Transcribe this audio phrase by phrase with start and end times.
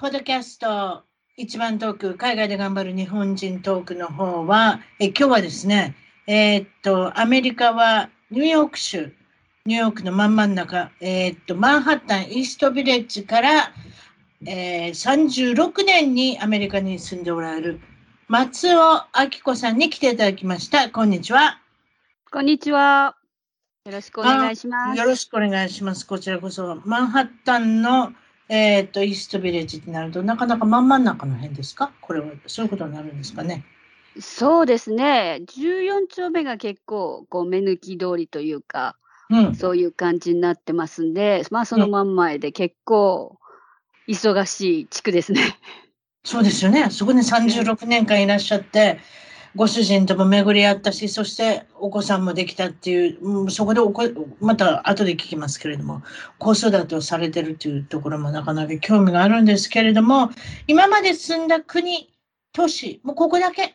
[0.00, 1.02] ポッドキャスト
[1.36, 5.96] 一番トーク、海外で頑張る日本人トークの方は、え今日はですね、
[6.28, 9.12] えー、っと、アメリカはニューヨーク州、
[9.66, 13.72] ニューヨークの真ん真ん中、えー、っと、マンハッタン、イーストビレッジから、
[14.46, 17.80] えー、36年にアメリカに住んでおられる
[18.28, 19.02] 松尾明
[19.42, 20.90] 子さんに来ていただきました。
[20.90, 21.60] こんにちは。
[22.30, 23.16] こんにちは。
[23.84, 24.96] よろしくお願いします。
[25.00, 26.06] よろしくお願いします。
[26.06, 28.12] こちらこそ、マンハッタンの
[28.48, 31.92] えっ、と、イーストビレッジってなると、なかなか真ん真ん中の辺ですか？
[32.00, 33.64] これは、そういうことになるんですかね？
[34.20, 35.42] そうですね。
[35.46, 38.96] 14丁目が結構、こう、目抜き通りというか、
[39.30, 43.38] うん、そういう感じになってますんで、まあ、その真ん前で結構、
[44.08, 45.58] 忙しい地区ですね。
[46.24, 46.88] そうですよね。
[46.90, 48.98] そこに36年間いらっしゃって、
[49.58, 54.04] ご主人とも巡り合ったし、そしてお子さんもできたっていう、うん、そこでおこ、
[54.40, 56.02] また後で聞きますけれども、
[56.38, 60.30] 子育てをされてるというところもなかなか興味があるんですけれども、
[60.68, 62.08] 今まで住んだ国、
[62.52, 63.74] 都市、もうここだけ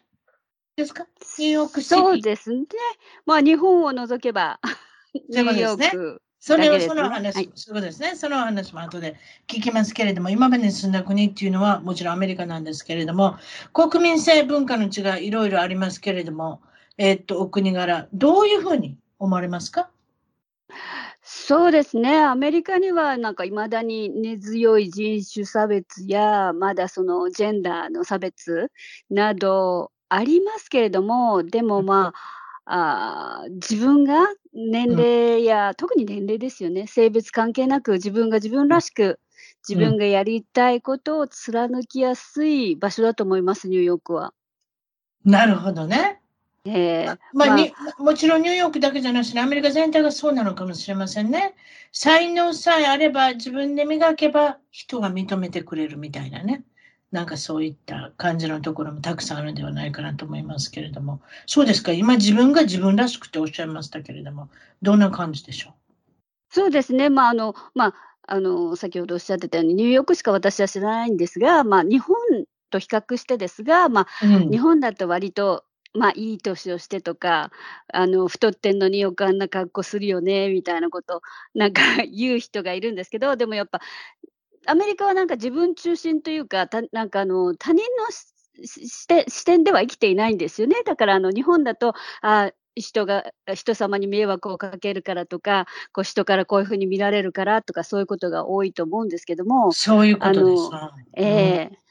[0.77, 1.05] ですか？
[1.37, 1.81] ニューヨーク。
[1.81, 2.63] そうですね。
[3.25, 4.61] まあ日本を除けば、
[5.29, 6.21] ニューヨーク。
[6.45, 8.17] それを、その話、はい、そうですね。
[8.17, 9.15] その話も後で
[9.47, 13.37] 聞きますけれども、今までに住んだ国っていうのはもちろんアメリカなんですけれども、
[13.71, 16.59] 国民性文化の違いいろいろありますけれども、
[16.97, 19.89] えー、っと、お国柄、どういうふうに思われますか？
[21.21, 22.19] そうですね。
[22.19, 28.69] アメリカにはなんか未だに根強い人種差別や、まだそのジェンダーの差別
[29.09, 39.19] などありますけれども、でもまあ、あ自分が年齢や、うん、特に年齢ですよね、性別関係なく自分が自分らしく、
[39.67, 44.33] 自分がやりたいことを貫きやすい場所だと思います、ニューヨークは。
[45.25, 46.21] なるほどね。
[46.65, 47.55] えー、まあ、ま
[47.99, 51.55] あ、もちろんニューヨークだけじゃなくて、アメリカ全体がそうなのかもしれませんね。
[51.91, 56.63] 才能さえあれば、自分で磨けば人が認めてくれるみたいなね。
[57.13, 64.49] なんかそういった感じのところもたくさんあるんではないかなと思いますけれども、そうですか、今自分が自分らしくておっしゃいましたけれども、
[64.81, 65.73] どんな感じでしょう？
[66.49, 67.93] そうですね、まああのまあ、
[68.27, 72.17] あの先ほどおっしゃってたように、ニューヨークしか私は知らないんですが、まあ、日本
[72.71, 77.51] と比較してですが、まあ、うん、日本だと割とまあ、いい年をしてとか、
[77.93, 81.21] あの太ってんのによくあんな格好するよねみたいなこと
[81.53, 81.81] なんか
[82.11, 83.79] 言う人がいるんですけど、でもやっぱ
[84.65, 88.05] アメリカはなんか自分中心というか、たなんかあの他人の
[88.65, 90.77] 視点では生きていないんですよね。
[90.85, 100.69] だからあの日本だと、あ人が人様に迷惑をかけるからとか、こう人からこういうふうに見られるからとか、そういうことが多いと思うんですけども、そういうことです。
[101.15, 101.83] えー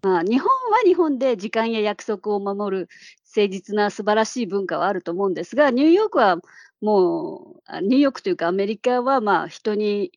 [0.00, 2.88] まあ、日本は日本で時間や約束を守る
[3.34, 6.38] 誠実な素晴らしい文化はあると思うんですが、ニューヨークは
[6.80, 10.12] もう、ニューヨークというかアメリカはまあ人に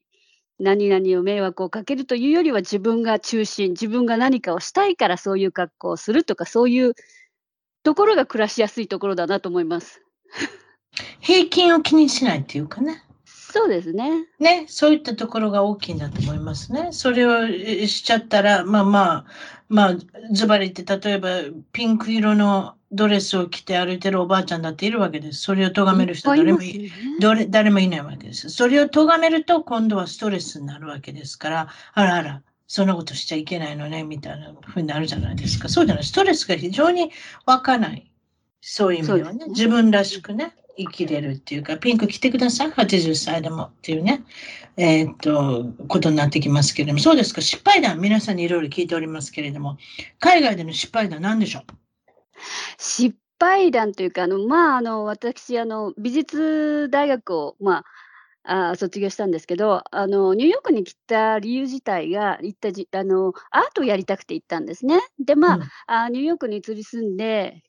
[0.59, 6.93] 何々を迷惑をかけるというよりは自分が中心、自分が何かをしたいからそういう格好をするとか、そういう
[7.83, 10.01] ところが暮らしやすいところだなと思います。
[11.19, 13.03] 平均を気にしないっていうかね。
[13.25, 14.27] そうですね。
[14.39, 16.89] ね、そういったところが大きいんだと思いますね。
[16.91, 19.25] それをしちゃったら、まあまあ、
[19.67, 19.97] まあ、
[20.31, 21.29] ズバリって例えば
[21.73, 25.41] ピンク色のドレスを着て歩いてるおばあちゃんだっているわけです。
[25.41, 28.49] それを咎める人は誰もい、ね、誰誰もいないわけです。
[28.49, 35.69] それを咎めると今度はストレスになるわけですから、あらあら、そんなことしちゃいけないのね、みたいなふうになるじゃないですか。
[35.69, 36.03] そうじゃない。
[36.03, 37.11] ストレスが非常に
[37.45, 38.11] 湧かない。
[38.61, 44.23] そういう意味ではね、ね自分らしくね、生きれるっていうか、ピンク着てください、80歳でもっていうね、
[44.77, 49.77] えー、っと、ことになってきますけれども、そうですか、失敗談、皆さんにいろいろ聞いておりますけれども、
[50.19, 51.80] 海外での失敗談何でしょう？
[52.77, 57.85] 失敗談というか、あの、まあ、あの、私、あの、美術大学を、まあ、
[58.43, 64.99] あ卒業したんですけど、あの、ニューヨークに来た理由自体が、行ったじ、あの、アートをやりたくて行ったんですね。
[65.19, 67.63] で、まあ、うん、あニューヨークに移り住んで、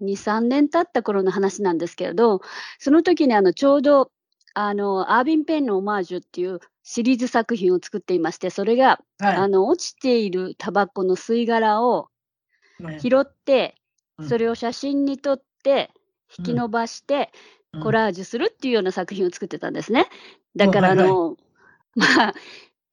[0.00, 2.40] 2、3年経った頃の話なんですけれど、
[2.78, 4.10] その時にあのちょうど
[4.54, 12.08] あのアービン・ペンのオマージュっていうシリーズ作品を作っていまして、それが、はい、あの落ちているタバコの吸い殻を
[13.00, 13.74] 拾って、ね、
[14.28, 15.90] それを写真に撮って
[16.38, 17.32] 引き伸ばして、
[17.82, 20.08] コラージュするっていうような作品を作ってたんですね。
[20.56, 21.36] だからあの、
[21.94, 22.34] まあ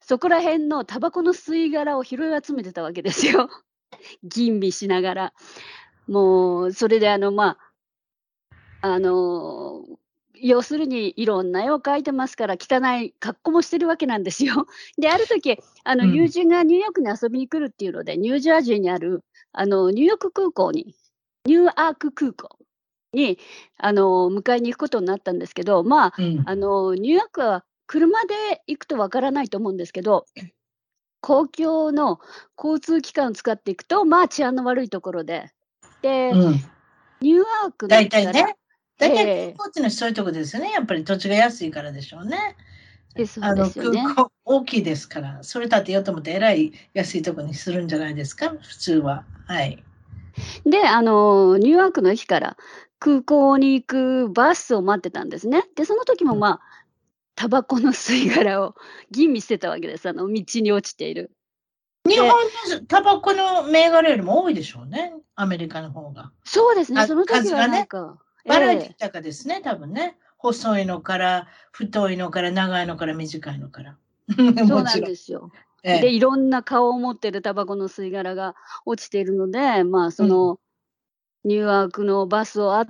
[0.08, 3.50] そこら辺のタバコの吸い殻を拾い集めてたわけですよ。
[4.24, 5.34] 吟味しながら。
[6.08, 7.58] もう、それであの、ま
[8.82, 9.84] あ、あの、
[10.34, 14.68] 要するにいろんな絵を描いてますから汚い格好もしてるわけなんですよ。
[14.98, 20.96] で、ある時、あの、友人がニューヨークに遊びに来るっていうので、うん、ニュージャージーにある、あの、ニューヨーク空港に、
[21.46, 22.58] ニューアーク空港
[23.14, 23.40] に、
[23.78, 30.26] あの、迎えに行くことになったんですけど、まあ、うん、あの、ニューヨークは車で行くとわからないと思うんですけど、
[31.22, 32.20] 公共の
[32.58, 35.50] 交通機関を使っていくと、まあ治安の悪いところで、
[36.02, 36.52] で、うん、
[37.22, 38.56] ニューヨーク大体ね、
[38.98, 42.56] 大体空港っていうのはそういうとこですよね、やっぱり土地が安いからでしょうね。
[43.16, 49.26] ですあの空港大きいですから、それ建てようと思ってえらい安いとこにするんじゃないですか、普通は。
[49.48, 49.84] はい。
[50.66, 52.58] で、あの、ニューヨークの駅から
[53.00, 55.64] 空港に行くバスを待ってたんですね。
[55.76, 56.62] で、その時もまあ、
[57.36, 58.76] タバコの吸い殻を
[59.12, 61.32] 吟味してたわけです、あの道に落ちている。
[62.08, 66.32] 日本のタバコの銘柄よりも多いでしょうね、アメリカの方が。
[66.46, 68.18] そうですね、その時はなんか。
[68.46, 70.18] ね、バラエティ豊かですね、多分ね。
[70.38, 73.98] 細いのから、太いのから、長いのから、短いのから。
[74.68, 75.52] そうなんですよ。
[75.84, 80.60] ええ、で、いろんな顔を持ってるタバコの吸い殻が落ちているので、まあ、その、
[81.44, 82.88] うん、ニューヨークのバスをあ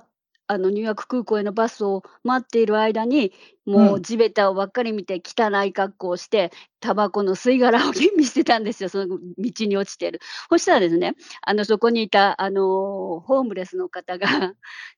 [0.50, 3.34] あのニューヨーク空港へのバスを待っている間に、
[3.66, 10.22] もう地べたをばっかり見て、汚い格好をして、タバコの吸い殻を吟味してたんですよ、その道に落ちてる。
[10.50, 14.54] そしたらですね、あのそこにいたあのホームレスの方が、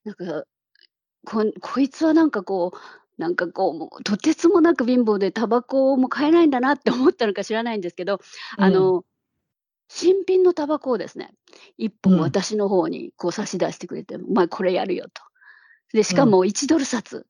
[0.05, 0.45] なんか
[1.25, 2.77] こ、こいつはなんかこう、
[3.19, 8.21] なんかこう、とてつもなく貧乏でタバコも買えないんだなって思ったのか知らないんですけど、
[8.57, 9.03] うん、あの、
[9.89, 11.33] 新品のタバコをですね、
[11.77, 15.21] 一本私の方にこう差し出してくれて、うん、お前これやるよと。
[15.93, 17.27] で、しかも1ドル札。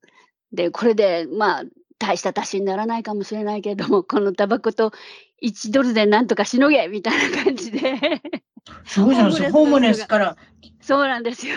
[0.52, 1.64] で、これで、まあ、
[1.98, 4.92] 大した足しにならないかもしれないけれども、 このタバコと
[5.42, 7.80] 1ドルでなんとかしのげみたいな感じで。
[8.84, 10.36] そうじゃないですか、ホームレスから。
[10.80, 11.56] そうなんですよ。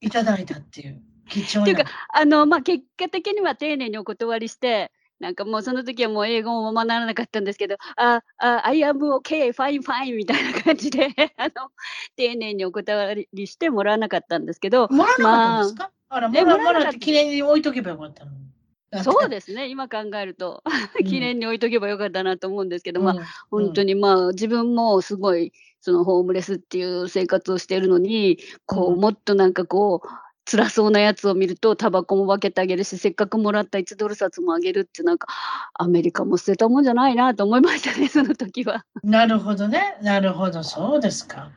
[0.00, 1.02] いただいたっていう。
[1.30, 1.62] 貴重な。
[1.62, 11.70] っていうか、あの、まあ、結果的には丁寧にお断りして、なんかもうその時はもう英語も学らなかったんですけど、あ、あ、I am okay, fine, fine みたいな感じで、 あの、
[12.16, 14.88] 丁寧にお断りしてもらわなかったんですけど。
[14.88, 18.32] もらわなかったんですか、まああら、もらもらって記念に置いとけばよかったの
[19.04, 20.64] そうですね、今考えると、
[21.06, 23.14] 記念に置いとけばよかったなと思うんですけど、うん、まあ、
[23.50, 30.08] 本当にまあ、自分もすごい、そのホームレスっていう生活をしているのに、こう、もっとなんかこう、
[30.50, 35.28] 辛そうなやつを見ると、タバコも分けてあげるし、せっかくもらった1ドル札もあげるって、なんか、
[35.74, 38.84] アメリカも捨てたもんじゃないなと思いましたね、 その時は。
[39.04, 41.50] なるほどね、なるほど、そうですか。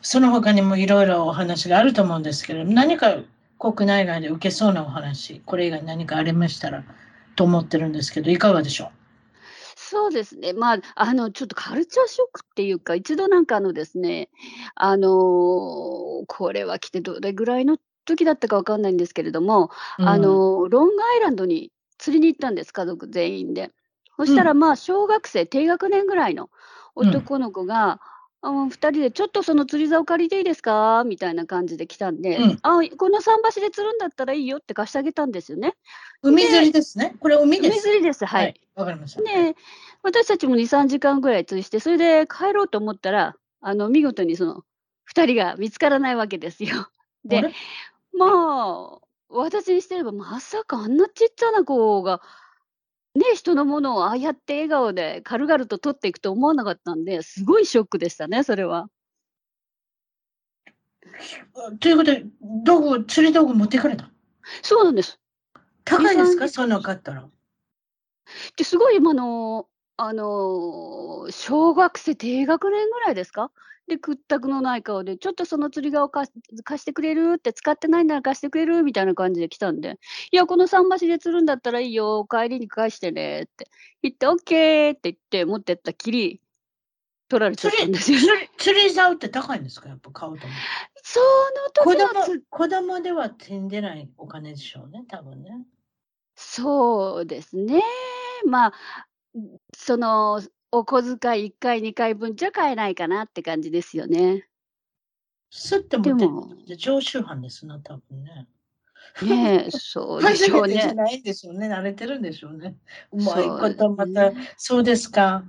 [0.00, 3.18] その他にもいろいろお話があると思うんですけど、何か
[3.58, 6.82] 国内外で受けそうなお話、これ以外何かありましたら
[7.36, 9.00] と思ってるんですけど、いかがでしょう？
[9.76, 10.52] そうですね。
[10.52, 14.28] まあ、あの、ちょっとカルチャーショックっていうか、一度なんかあのですね、
[14.76, 17.76] あのー、これは来てどれぐらいの
[18.10, 23.70] 時だったかわかんないんですけれども、うん、あの、ロングアイランドに釣りに行ったんです、家族全員で。
[24.16, 26.50] そしたら、まあ、小学生、低学年ぐらいの
[26.94, 28.00] 男の子が、
[28.42, 31.04] あ2人でちょっとその釣り竿借りていいですか？
[31.04, 35.76] みたいな感じで来たんで、うん、あこの桟橋で釣るんだったらいいよって貸してあげたんですよね。
[36.22, 37.16] 海釣りですね。
[37.20, 37.74] これ海です。
[37.74, 38.24] 海釣りです。
[38.24, 38.60] はい。
[38.74, 39.22] わ、はい、かりました。
[39.22, 39.56] で、
[40.02, 44.64] 私たちも2、3時間ぐらい釣りして、それで帰ろうと思ったら、あの見事にその
[45.14, 46.88] 2人が見つからないわけですよ。
[47.26, 47.52] で、
[48.12, 52.20] まあ、私にしてれば、まさかあんなちっちゃな子が、
[53.14, 58.88] ね、人のものをああやって笑顔で軽々と取っていくと思わなかったんで、すごいショックでしたね、それは。
[61.80, 62.24] ということで、
[62.64, 64.10] 道具、釣り道具持っていかれた？
[64.62, 65.18] そうなんです。
[65.84, 66.48] 高いですか？
[66.48, 67.28] そんな買ったら。
[68.56, 69.66] ですごい、あの、
[70.02, 73.50] あの、小学生低学年ぐらいですか？
[73.86, 76.30] で、屈託のない顔で、ちょっとその釣り竿貸
[76.64, 79.98] 貸してくれるって、使ってないなら貸してくれるみたいな感じで来たんで、
[80.30, 83.68] いや、この桟橋で釣るんだったらいいよ、帰りに返してねって
[84.02, 86.40] 言って、オッケーって言って持ってったきり、
[87.28, 89.88] 取られちゃったんですよ、ね、釣り竿って高いんですか？
[89.88, 90.46] やっぱ買うと
[91.02, 91.20] そ
[91.84, 95.64] の時は子供子供では手んでないお金でしょうね、多分ね。
[96.34, 97.82] そうですね。
[98.46, 98.72] まあ、
[99.76, 100.40] その、
[100.72, 104.46] お小遣い1回、2回分じゃ買えないかなって感じですよね。
[105.50, 108.46] すって持って常習犯ですな、多分ね。
[109.22, 110.74] ねえ、そうでしょうね。
[110.74, 111.68] じゃないんでしょうね。
[111.68, 112.76] 慣れてるんでしょうね。
[113.12, 115.42] うまいことまた、そうですか。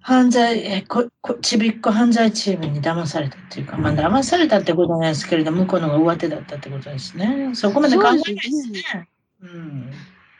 [0.00, 7.54] 犯罪、えここちびっこ犯罪チームに騙されたっていうか、まあ騙されたってことなんですけれど、向こうのが上手だったってことですね。
[7.54, 9.08] そこまで考えないですね。
[9.42, 9.90] うん。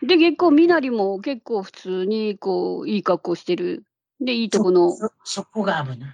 [0.07, 3.85] で、結構、みなりも結構普通に、こう、いい格好してる。
[4.21, 4.93] で、いいとこの。
[4.93, 6.11] そそこが危ない。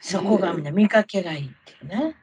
[0.00, 0.72] そこが危ない。
[0.72, 2.16] 見かけがいいっていうね。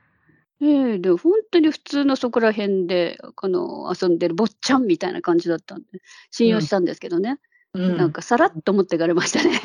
[0.61, 5.85] ええで、本当に普通のそこら辺で、あの、遊んでる坊ちゃんみたいな感じだったんで、
[6.31, 7.39] 信用したんですけどね。
[7.73, 9.59] うん、なんかさらっと持ってかれましたね。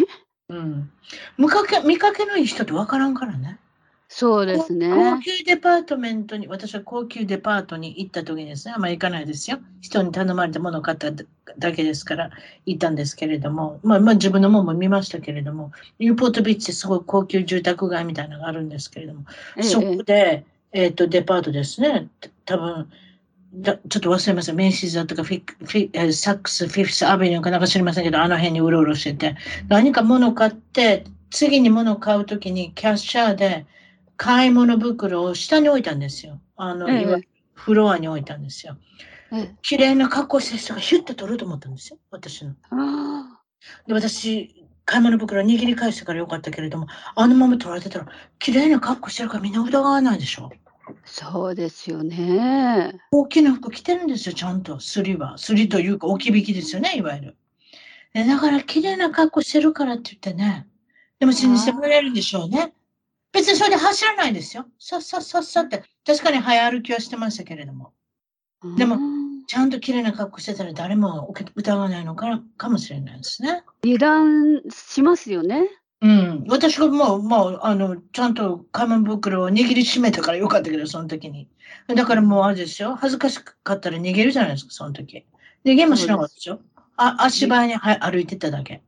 [0.49, 0.91] うん。
[1.39, 3.61] 見かけ、見かけのいい人ってわからんからね。
[4.13, 4.91] そうですね。
[4.91, 9.61] 高級デパートメントに、私は高級デパートに行った時にですね、あんまり行かないですよ。
[9.81, 12.31] 人に頼まれたものを買っただけですから
[12.67, 19.23] 行ったんですけれども、まあ、まあ自分のものも見ましたけれども、ニューポートビーチってすごい高級住宅街みたいなのがあるんですけれども、
[19.57, 22.09] ええ、そこで、えっ、ー、と、デパートですね。
[22.47, 22.91] 多分、
[23.63, 24.57] ちょっと忘れません。
[24.57, 29.37] メイシーズだとかフィフィ、サックス、フィフスアベニューかなんか知りませんけど、あの辺にうろうろしてて、
[29.69, 33.67] 何か物買って、次に物を買うときにキャッシャーで
[34.21, 36.43] 買い物袋を下に置いたんですよ。
[36.57, 38.77] あの、ええ、フロアに置いたんですよ。
[39.33, 41.99] え綺麗な格好してる人がヒュッと取ると思ったんですよ。
[42.11, 42.53] 私の。
[43.87, 46.87] で、私、買い物袋握り返してからよかったけれども、
[47.17, 48.09] あのまま取られてたら、
[48.39, 50.51] 綺麗な格好してるからみんな疑わないでしょ。
[51.07, 53.01] そうですよね。
[53.13, 54.81] 大きな服着てるんですよ、ちゃんと。
[54.81, 55.39] すりは。
[55.39, 57.37] すりというか、置き引きですよね、いわゆる。
[58.13, 60.67] でだから、綺麗な格好してるからって言ってね。
[61.21, 62.75] でも信じてもらえるんでしょうね。
[63.33, 64.67] 別にそれで走らないですよ。
[64.79, 65.83] さっさっさっさって。
[66.05, 67.93] 確かに早歩きはしてましたけれども。
[68.77, 68.99] でも、
[69.47, 73.63] ちゃんと綺麗な格好してたら誰も疑わないのかかもしれないですね。
[73.83, 75.69] 油断しますよね。
[76.03, 76.45] うん。
[76.49, 81.49] 私がもう、もう、あの、ちゃんと仮面袋を握りしめたからよかったけど、その時に。
[81.89, 82.97] だからもうあれですよ。
[82.97, 85.27] 恥ずかしかったら逃げるじゃないですか、その時。
[85.65, 86.61] 逃げもしなかったでしょ。
[86.97, 88.83] あ足早に歩いてただけ。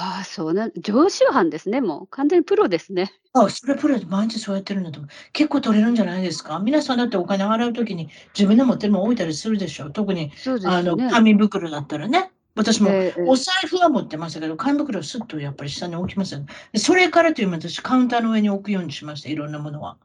[0.00, 2.06] ああ、そうな常習犯ですね、もう。
[2.08, 3.12] 完全にプロですね。
[3.32, 5.10] あそれプロで毎日そうやってるんだと思う。
[5.32, 6.60] 結構取れるんじゃないですか？
[6.60, 9.90] 皆さんだってお金払うときに自分で持ってるも置いたりするでしょ？
[9.90, 12.30] 特に、そうですあの、紙袋だったらね。
[12.54, 12.90] 私も
[13.26, 16.46] お財布は持ってましたけど、紙袋すっとやっぱり下に置きますよね。
[16.76, 19.96] それからという私カウンターの上に置くようにしました、いろんなものは。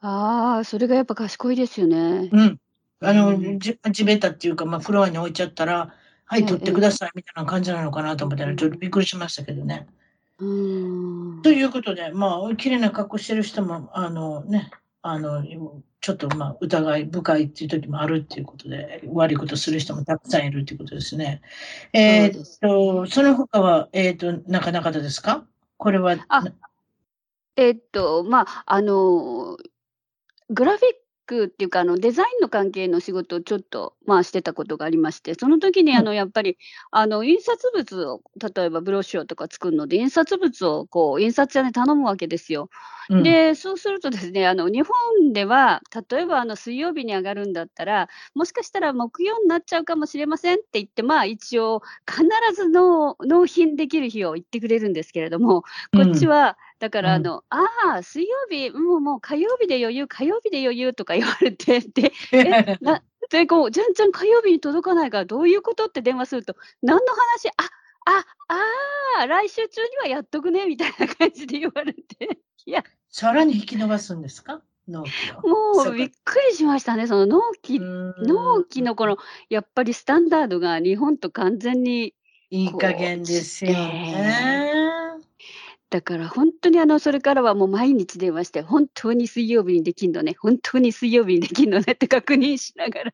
[0.00, 2.28] ああ、それがやっぱ賢いですよね。
[2.32, 2.58] うん。
[3.00, 5.92] あの、うんじ地べたっていうか、まあ、フロアに置いちゃったら、
[6.28, 9.86] はい、取ってくださいみたいな感じなのかなと思ったら、ちょっとびっくりしましたけどね。
[10.38, 14.70] うんということで、まあ、綺麗な格好してる人も、あのね、
[15.02, 15.42] あの、
[16.00, 21.40] ちょっとまあ疑い深いっていう時もあるっていうことで、悪いことする人もたくさんいるっていうことですね。
[21.92, 25.44] えー、っと、その他は、えー、っと、なかなかですか？
[25.76, 26.16] これは。
[26.28, 26.44] あ
[27.56, 29.56] えー、っと、まあ、あの、
[30.50, 30.92] グラフィッ
[31.28, 36.56] クっていうか、あの、デザインの関係の仕事をちょっと、まあ、してたことがありまして、その時に、あの、やっぱり、
[36.90, 42.70] あの、印刷物を、例えばブロッシュとか作るので、印刷物を、こう、印刷屋に頼むわけですよ。
[43.10, 55.62] うん、で、そうするとですね、あの、日本では、例えば、あの、水曜日に上がるんだったら、もしかしたら木曜になっちゃうかもしれませんって言って、まあ、一応、必ず納納品できる日を言ってくれるんですけれども、
[55.94, 67.52] こっちは、だから、あの、うん、ああ、水曜日、もうもう火曜日で余裕、火曜日で余裕とか言われて、 で、え、な、で、こう、全然火曜日に届かないから、どういうことって電話すると、何の話、あ、
[68.06, 72.84] あ、ああ、来週中にはやっとくね、みたいな感じで言われて、いや。
[73.10, 74.62] さらに引き伸ばすんですか？
[74.86, 75.10] 納期
[75.42, 79.18] もうびっくりしましたね、その納期、納期のこの、
[79.50, 82.14] やっぱりスタンダードが日本と完全に。
[82.50, 84.87] いい加減ですよね。
[85.90, 93.12] だから本当にあの、それからはもう毎日電話して、本当に水曜日にできんのね、本当に水曜日にできんのねって確認しながら。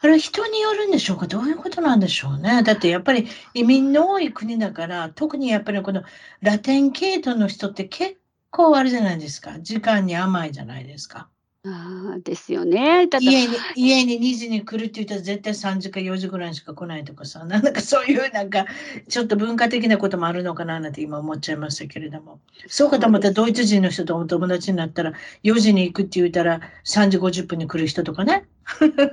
[0.00, 1.26] あれ、人によるんでしょうか？
[1.26, 2.62] どういうことなんでしょうね。
[2.62, 6.02] だってやっぱり移民の多い国だから、特にやっぱりこの
[6.40, 8.18] ラテン系統の人って結
[8.50, 9.60] 構あれじゃないですか。
[9.60, 11.28] 時間に甘いじゃないですか。
[11.66, 13.08] ああ、ですよね。
[13.20, 18.66] 家に、家に2時に来るって言ったら絶対3時か4時ぐらいしか来ないとかさ、 なんかそういうなんか、
[19.08, 22.38] ちょっと文化的なこともあるのかななんて今思っちゃいましたけれども。
[22.68, 28.44] そうかと思ったらドイツ人の人とお友達になったら4時に行くって言ったら3時50分に来る人とかね。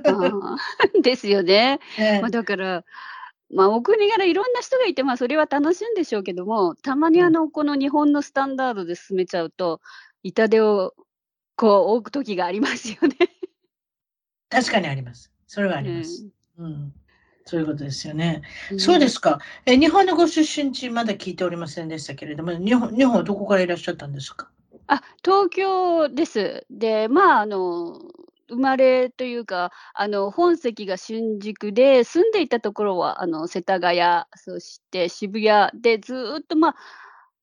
[0.04, 0.56] あ
[1.00, 1.80] ですよね。
[1.98, 2.84] えまあ、だから、
[3.50, 9.80] まあ、お国柄いろんな人がいて、まあ、それは楽しいんでしょうけども、たまにあの、この日本のスタンダードで進めちゃうと、
[10.22, 10.94] 痛手を
[11.62, 13.16] こう、置く時がありますよね。
[14.50, 15.32] 確かにあります。
[15.46, 16.26] それはあります。
[16.58, 16.92] うん、うん、
[17.44, 18.42] そういうことですよね。
[18.72, 19.38] うん、そうですか。
[19.64, 24.50] え、日本のご出身地まだ聞いておりませんでしたけれども、日本、日本はどこからいらっしゃったんですか？
[24.88, 26.66] あ、東京です。
[26.68, 28.00] で、まあ、あの、
[28.48, 34.00] 生まれというか、あの、本籍が新宿で、住んでいたところは、あの、世田谷、
[34.34, 36.76] そして渋谷で、ずっと、まあ、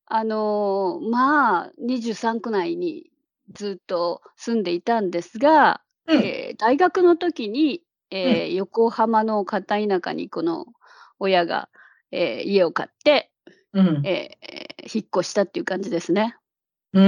[0.06, 3.09] あの、まあ、23区内に
[3.52, 10.66] ずっと住んでいたんですが、うん、えー、大学の時に、えー、うん、横浜の片田舎にこの
[11.18, 11.68] 親が、
[12.10, 13.30] えー、家を買って、
[13.72, 16.36] うん、えー、引っ越したっていう感じですね。
[16.92, 17.00] う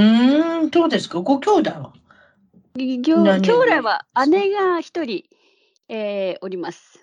[0.64, 1.20] ん、どうですか。
[1.20, 1.92] ご兄弟は？
[2.74, 5.24] 兄弟は姉が一人、
[5.88, 7.00] えー、おります。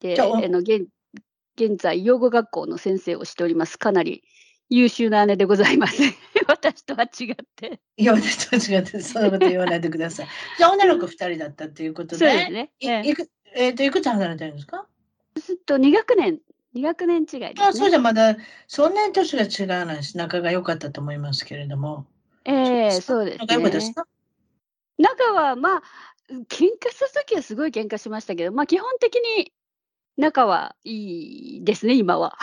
[0.00, 0.86] で、あの現
[1.56, 3.78] 現在、養護学校の先生をしております。
[3.78, 4.22] かなり
[4.70, 6.02] 優秀な姉でございます。
[6.46, 7.80] 私とは違って。
[7.96, 10.26] いや、私とは違って、そんなこと言わないでください。
[10.58, 12.70] じゃあ、女の子2人だったっていうことで、そうですね。
[13.04, 14.86] いくえー、といくつ離れてるんですか？
[15.36, 16.40] ずっと2学年、
[16.74, 22.06] 2学年違いです、ね、あそうじゃまだ、そんなに年が違わないし、仲が良かったと思いますけれども。
[22.44, 23.46] ええー、そうです、ね。
[23.46, 24.06] 仲良かったですか？
[24.98, 25.82] 仲は、まあ、
[26.30, 29.52] 喧嘩するときはすごい喧嘩しましたけど、まあ、基本的に
[30.18, 32.36] 仲はいいですね、今は。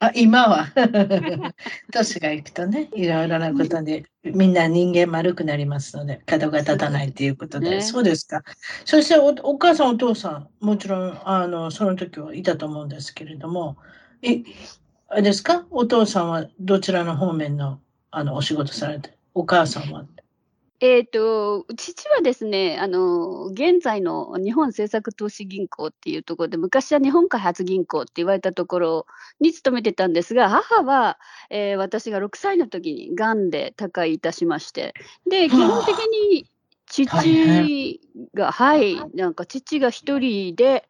[0.00, 0.66] あ今は。
[1.92, 8.42] 年がいくとね、いろいろなことで、みんな人間丸くなりますので、角が立たないということで、そうですか。
[8.84, 13.78] そしておお母さん、お父さん、もちろんあのその時はいたと思うんですけれども、
[14.22, 14.42] え
[15.08, 20.06] あれですか、お父さんはどちらの方面のあのお仕事されて、お母さんは？
[20.80, 29.06] えっ、と、父はですね、あの、現在の日本政策投資銀行っていうところで、昔は日本開発銀行って言われたところ
[29.40, 31.18] に勤めてたんですが、母は、
[31.50, 34.94] えー、私が6歳の時に癌で他界いたしまして、
[35.28, 35.96] で、基本的
[36.32, 36.48] に
[36.86, 38.00] 父
[38.34, 40.86] が、はい、なんか父が一人で、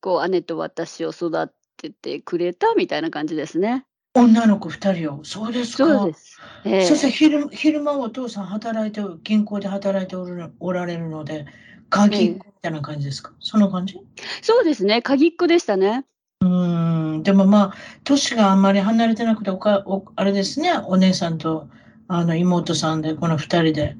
[0.00, 3.86] こう、姉と私を育ててくれたみたいな感じですね。
[4.14, 5.24] 女の子2人を。
[5.24, 5.86] そうですか。
[5.86, 6.38] そうです。
[6.64, 11.46] えー、そして昼昼間お父さん働いて、銀行で働いておるおられるので、
[11.90, 14.00] 鍵っ子みたいな感じですか、えー、その感じ？
[14.42, 15.02] そうですね。
[15.02, 16.04] 鍵っ子でしたね。
[16.40, 17.22] うん。
[17.22, 21.68] でもまあ、年があんまり離れてなくておかお、あれですね、お姉さんと
[22.08, 23.96] あの妹さんで、この2人で。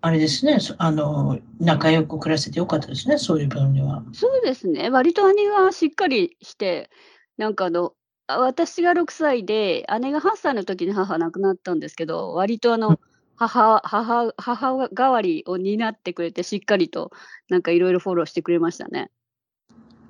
[0.00, 4.04] あれですね、あの仲良く暮らせてよかったですね、そういう分には。
[4.12, 6.88] そうですね、割と姉はしっかりして、
[7.36, 7.94] なんかあの
[8.28, 13.00] 私が6歳で、姉が8歳の時に母亡くなったんですけど、割とあの、
[13.36, 17.10] 母母母代わりを担ってくれて、しっかりと
[17.48, 19.10] なんかいろいろフォローしてくれましたね。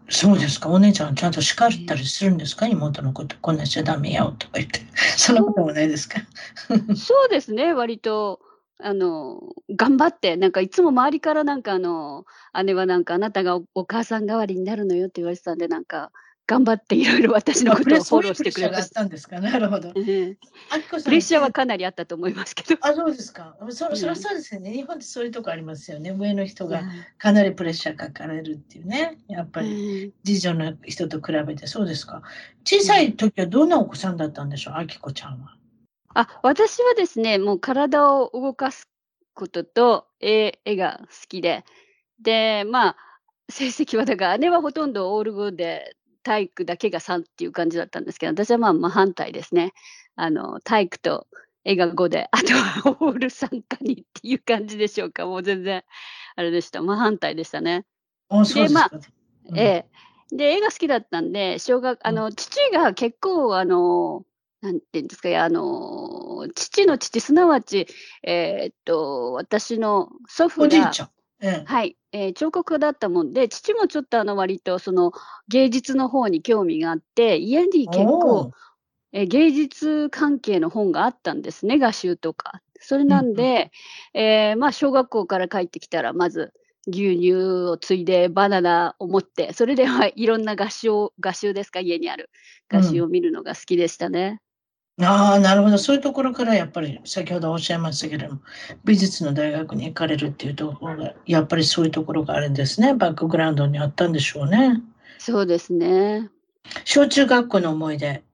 [0.09, 0.69] そうですか？
[0.71, 2.67] お姉ちゃんちゃんと叱ったりするんですか？
[2.67, 4.81] 妹のこと、こんなしちゃダメよとか言って。
[5.17, 6.21] そんなこともないですか？
[6.97, 8.41] そうですね、割と。
[8.81, 9.41] あの、
[9.75, 12.25] 頑張って、なんかいつも周りからなんかあの、
[12.65, 16.13] 姉はなんかあなたがお母さん代わりになるのよって言われてたんで、なんか、
[16.49, 19.05] 頑張っていろいろ私のことをフォローしてくれました。
[19.05, 19.21] プレッ
[21.21, 22.81] シャーはかなりあったと思いますけど。
[22.81, 23.55] あ、そうですか。
[23.69, 24.73] そそりゃそうですよね。
[24.73, 26.11] 日本ってそういうとこありますよね。
[26.11, 26.83] 上の人が
[27.19, 29.19] かなりプレッシャーかかれるっていうね。
[29.29, 32.23] やっぱり次女の人と比べてそうですか。
[32.65, 35.55] 小さい時はどんなお子さんだったんでしょう、あきこちゃんは。
[36.15, 38.89] あ、私はですね、もう体を動かす
[39.35, 41.67] ことと絵絵が好きで、
[42.23, 42.97] で、まあ、
[43.51, 45.97] 成績はだから姉はほとんどオール5で
[46.29, 49.73] 体育だけが3っていう感じだったんですけど、私はまあ真反対ですね。
[50.14, 51.27] あの、体育と
[51.64, 55.25] 絵が5で、あとはオール参加にっていう感じでしょうか。
[55.25, 55.85] もう全然、
[56.37, 56.83] あれでした。
[56.83, 57.87] 真反対でしたね。
[58.29, 58.91] あで、まあ、
[59.47, 59.87] うん、え
[60.31, 60.37] え。
[60.37, 64.27] で、絵が好きだったんで、小学、あの、父が結構、あの、
[64.61, 67.87] なんていうんですか、あの、父の父、すなわち、
[68.23, 70.93] えー、っと、私の祖父が、
[71.66, 75.12] はい、えー、彫刻家だったもんで、父もちょっとあの割とその
[75.48, 78.53] 芸術の方に興味があって、家に結構、
[79.12, 82.61] えー、芸術関係の本があったんですね、画集とか。
[82.81, 83.70] それなんで、
[84.14, 86.53] うん、えー、まあ小学校から帰ってきたら、まず
[86.88, 90.88] 牛乳を継いでバナナを持って、それではいろんな画集
[91.20, 92.31] 画集ですか、家にある。
[92.68, 94.40] 画集を見るのが好きでしたね。
[95.01, 95.79] ああ、なるほど。
[95.79, 98.41] そういうところからやっぱり先ほどおっしゃいましたけれども、
[98.85, 102.95] 美術の大学に行かれるっていうところが、やっぱりそういうところがあるんですね。
[102.95, 104.83] バックグラウンドにあったんでしょうね。
[105.19, 106.29] そうですね。
[106.85, 108.25] 小中学校の思い出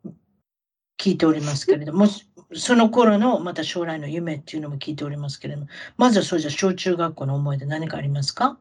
[0.98, 2.06] 聞いておりますけれども、
[2.54, 5.66] その頃のまた将来の夢っていうのも聞いておりますけれども、
[5.98, 8.58] まずはそうじゃ小中学校の思い出何かありますか？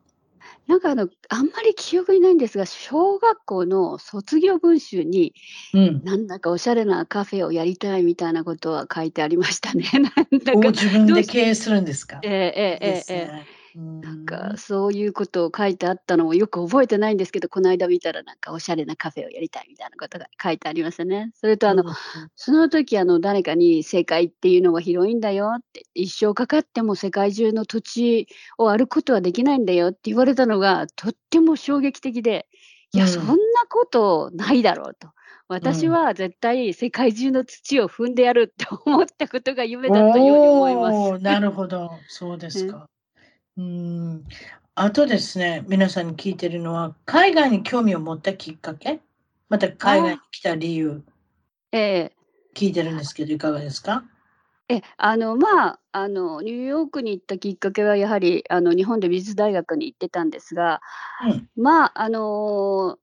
[0.67, 5.33] なんかあの、あんまり記憶にないんですが、小学校の卒業文集に、
[5.73, 6.01] うん。
[6.03, 9.85] なんだかおしゃれなカフェをやりたいみたいなことは書いてありましたね。
[9.93, 10.69] なんだか。
[10.71, 12.19] 自分で経営するんですか？
[12.23, 13.27] ええええええ。
[13.27, 13.45] なん
[13.75, 21.31] なんかそういうことを書いてあったのをよく覚えてないんですけど、この間見たらなんかおしゃれなカフェをやりたいみたいなことが書いてありましたね。
[21.35, 21.93] それとあの、うん、
[22.35, 32.47] その時あの誰かに世界っていうのは広いんだよって、一生かかっても世界中の土地を歩くことはできないんだよって言われたのがとっても衝撃的で、
[32.93, 33.33] いや、そんな
[33.69, 35.09] ことないだろうと。
[35.47, 41.23] 私は絶対世界中の土を踏んでやるって思ったことが夢だったように思います。
[41.23, 42.87] なるほど、そうですか。
[43.57, 44.23] うん、
[44.75, 49.01] あとですね、皆さんに聞いてるのは、海外に興味を持ったきっかけ、
[49.49, 51.03] また海外に来た理由、
[51.71, 52.15] ええ。
[52.55, 54.03] 聞いてるんですけど、いかがですか？
[54.69, 60.81] え、あの、まあ、あの、ニューヨークに行ったきっかけはやはり、あの、日本で美術大学に行ってたんですが、
[61.25, 61.49] うん。
[61.55, 62.97] まあ、あの、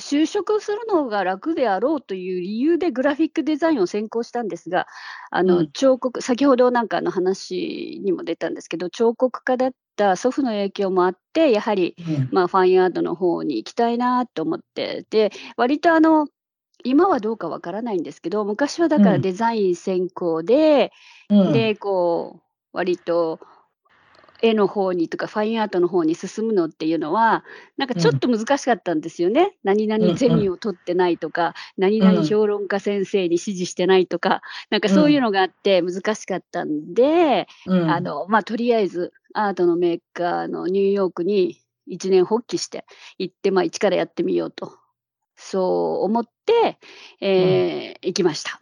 [0.00, 4.86] 就職するのが楽であろうという理由でグラフィックデザインを専攻したんですが、
[5.30, 5.70] あうの、ん。
[5.72, 12.28] 彫刻先ほどなんかの話にも出たんですけど、彫刻家だった祖父の影響もあって、やはり、うん。
[12.30, 16.28] まあ、ファインアートの方に行きたいなと思って、で、割とあの
[16.84, 20.92] 今はどうかわからないんですけど、昔はだからデザイン専攻で、
[21.30, 23.40] うん、で、こう、割と
[24.42, 27.44] 絵の方にとかファインアートの方に進むのっていうのは、
[27.76, 29.42] なんかちょっと難しかったんですよね。
[29.42, 42.84] うん、何々ゼミを取ってないとか、うん、何々評論家先生に指示してないとか、なんかそういうのがあって難しかったんで、あの、まあ、とりあえずアートのメーカーのニューヨークに一年発起して
[43.18, 44.72] 行って、まあ、一からやってみようと
[45.36, 46.78] そう思って、
[47.20, 48.60] えー、うん、行きました。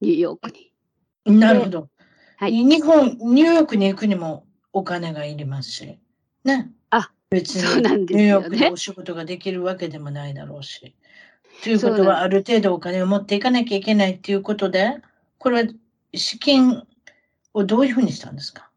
[0.00, 1.38] ニューヨークに。
[1.38, 1.88] なるほど。
[2.36, 2.52] はい。
[2.52, 5.98] 日本、ニューヨークに行くにもお金がいりますし。
[6.44, 6.70] ね。
[6.90, 10.94] あ、別にニューヨークでお仕事ができるわけでもないだろうし。
[11.62, 14.96] ということは、ある程度お金を持っていかなきゃいけないっていうことで、
[15.38, 15.68] これは
[16.14, 16.84] 資金
[17.54, 18.71] をどういうふうにしたんですか？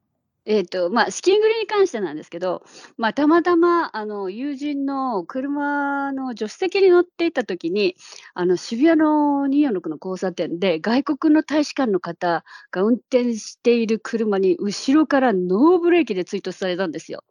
[0.46, 2.64] えっ、と、まあ、資金繰りに関してなんですけど、
[2.98, 7.96] まあ、たまたま、あの、友人の車の助手席に乗っていた時に、
[8.36, 17.24] あの、渋谷の246の交差点で、外国の大使館の方が運転している車に、後ろからノーブレーキで追突されたんですよ。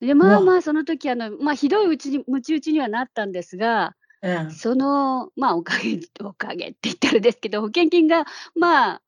[0.00, 8.24] で、まあまあ、その時、あの、まあ、ひどいうちに、むち打ちにはなったんですが、うん、その、まあ、おかげ、おかげって言ったらですけど、保険金が、
[8.54, 9.02] まあ、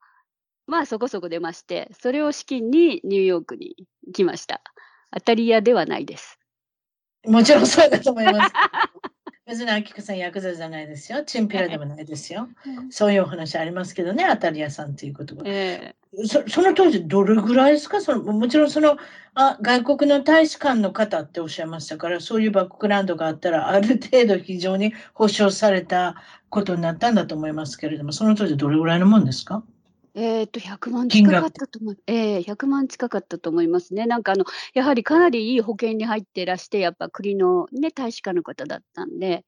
[0.67, 3.75] まあそこそこ出まして、それを資金にニューヨークに
[4.13, 4.61] 来ました。
[5.13, 6.37] 当たり屋ではないです。
[7.25, 8.53] もちろんそうだと思います。
[9.47, 11.23] 別に秋子さんヤクザじゃないですよ。
[11.23, 12.49] チンピラでもないですよ。
[12.89, 15.43] そういうお話ありますけどね、当たり屋さんということは。
[15.45, 18.01] えー、そその当時どれぐらいですか？
[18.01, 18.97] そのもちろんその
[19.35, 26.15] あ外国の大使館の方っておっしゃいましたから、そういうバックグラウンドがあったら、ある程度非常に保証された
[26.49, 29.63] ことになったんだと思いますけれども、その当時どれぐらいのもんですか？
[30.19, 31.97] えっと、100万近かったと思う。
[32.07, 34.07] ええ、100万近かったと思いますね。
[34.07, 39.45] なんかあの、やはりかなりいい保険に入ってらして、やっぱ国のね、大使館の方だったんで、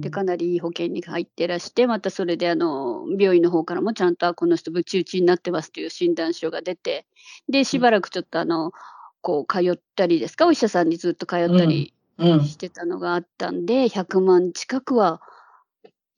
[0.00, 7.06] で、かなりいい保険に入ってらして、またそれであの、病院の方からもちゃんと、この人、ぶち打ちになってますという診断書が出て、
[7.48, 8.72] で、しばらくちょっとあの、
[9.20, 15.20] こう、通ったりですか、お医者さんにずっと通ったりしてたのがあったんで、100万近くは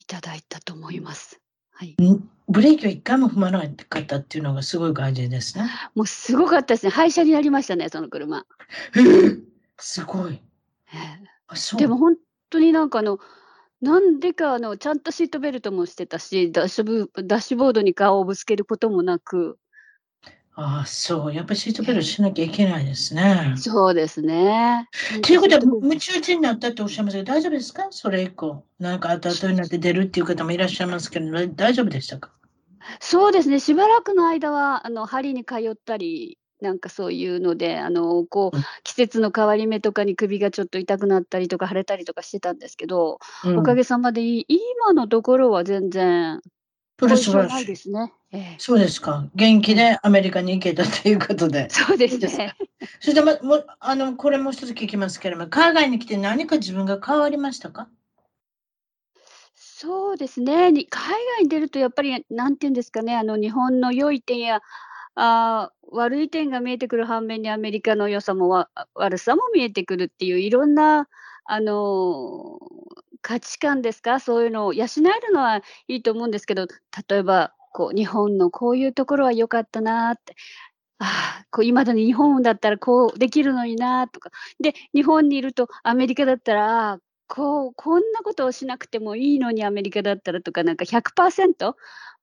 [0.01, 1.41] いただいたと思います。
[1.79, 1.95] はい。
[2.49, 5.69] ブレーキを一回も踏まなかったっていうのがすごい感じですね。
[5.95, 6.91] もうすごかったですね。
[6.91, 8.47] 廃車になりましたね、その車。
[8.95, 9.43] えー、
[9.79, 10.41] すごい。
[11.77, 12.17] でも本
[12.49, 13.19] 当になんかあの、
[13.83, 19.59] なんでかあの、ちゃんとシートベルトもしてたし、ダッシュダッシュボードに顔をぶつけることもなく、
[20.59, 21.35] ああ、そう。
[21.35, 23.55] やっぱりシートベルトしなきゃいけないですね。
[23.59, 24.89] そうですね。
[25.23, 27.89] ということは、夢中打になったっておっしゃいますけど、大丈夫ですか？
[27.91, 28.65] それ以降。
[28.79, 32.33] なんか後々になって出るっていう方もいらっしゃいますけど、大丈夫でしたか？
[33.01, 33.61] そうですね。
[33.61, 46.41] しばらくの間は、あの、針に通ったり、なんかそういうので、あの、こう、季節の変わり目とかに首がちょっと痛くなったりとか腫れたりとかしてたんですけど、うん、おかげさまで今のところは全然
[46.99, 47.67] それ素晴らしい。
[47.67, 48.11] ですね。
[48.33, 49.29] ええ、そうですか。
[49.35, 51.69] 元気でアメリカに行けたということで。
[51.71, 52.57] そうですね。
[53.01, 57.89] それでも、もあの、これもう一つ聞きますけれども、海外に来て何か自分が変わりましたか？
[59.55, 60.71] そうですね。
[60.91, 64.61] 海外に出るとやっぱり、なんていうんですかね、あの、日本の良い点や、
[65.15, 71.09] あ悪い点が見えてくる反面にアメリカの良さもわ悪さも見えてくるっていういろんな、
[71.47, 72.59] あの
[73.23, 74.89] 価値観ですか、そういうのを養え
[75.27, 75.59] るのは
[75.89, 76.67] いいと思うんですけど、
[77.09, 80.35] 例えば、こう、日本のこういうところは良かったなって、
[80.99, 91.75] ああ、こう、今だに日本だったらこうできるのになとか、で、日本にいるとアメリカだったら、ああ、こう、こんなことをしなくてもいいのにアメリカだったらとか、なんか100%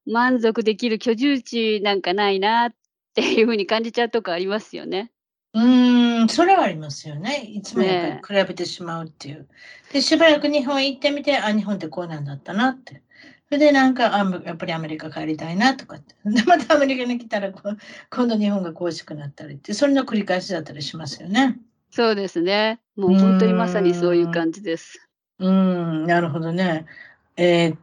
[0.08, 2.74] 満足できる居住地なんかないなっ
[3.14, 5.12] ていうふうに感じちゃうとこありますよね。
[5.54, 7.44] うん、それはありますよね。
[7.44, 9.48] いつもやっぱり比べてしまうっていう。
[9.92, 13.04] で、しばらく日本行ってみて、あ、日本ってこうなんだったなって。
[13.54, 16.16] それでなんか、あやっぱりアメリカ帰りたいなとかって。
[16.26, 21.60] で、またアメリカに来たら、今度日本が恋しくなったりって、それの繰り返しだったりしますよね。
[21.92, 22.80] そうですね。
[22.96, 25.08] もう本当にまさにそういう感じです。
[25.38, 26.88] うん、なるほどね。
[27.38, 27.78] えー、っ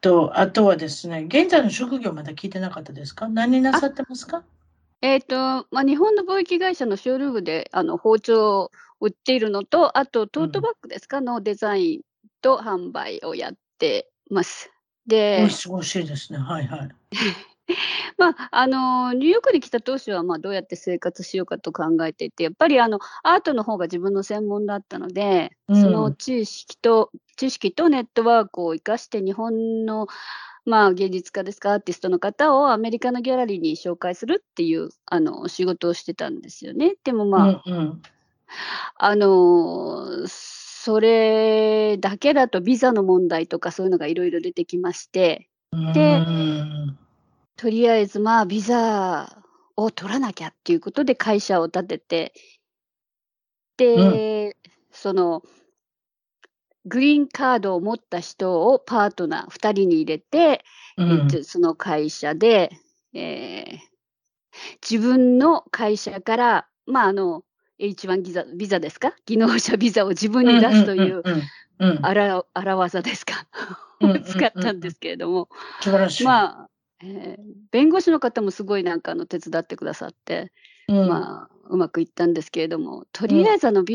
[0.00, 3.26] と、あとはですね、現在の職業まだ聞いてなかったですか？
[3.28, 4.44] 何なさってますか？
[5.02, 8.70] えっ、と、まあ、日本の貿易会社のショールームであの包丁を
[9.00, 12.00] 売っているのと、あとトートバッグですか、うん、のデザイン
[12.42, 14.70] と販売をやってます。
[15.06, 16.38] で、おいしいですね。
[16.38, 16.88] はいはい。
[18.18, 30.08] まあ、あのニューヨークに来た当初は、まあ、どうやって生活しようかと考えていて、やっぱりあのアートの方が自分の専門だったので、うん、その知識と、知識とネットワークを生かして、日本の、
[30.64, 36.96] まあ、芸術家ですか、アーティストの方をアメリカのギャラリーに紹介するっていうあの仕事をしてたんですよね。
[37.04, 38.02] でもまあ、うんうん、
[38.96, 40.26] あの
[40.82, 45.50] それだけだとビザの問題とかそういうのがいろいろ出てきまして、
[45.92, 46.24] で、
[47.58, 49.44] とりあえずまあビザ
[49.76, 52.32] を取らなきゃっていうことで会社を立てて、
[53.76, 55.42] で、うん、その、
[56.86, 60.64] グリーンカードを持った人をパートナー2人に入れて、
[60.96, 62.70] うん、えっと、その会社で、
[63.12, 63.78] えー、
[64.90, 67.44] 自分の会社から、まあ、あの、
[67.80, 69.14] H1 ビザビザですか？
[69.26, 71.22] 技能者ビザを自分に出すという
[72.52, 73.46] 荒技ですか？
[74.26, 75.48] 使ったんですけれども、
[76.24, 76.68] まあ、
[77.02, 80.52] えー、弁護士の方もすごいなんかあの手伝ってくださって、
[80.88, 83.04] うん、まあうまくいったんですけれども。
[83.12, 83.86] とりあえずあの、うん、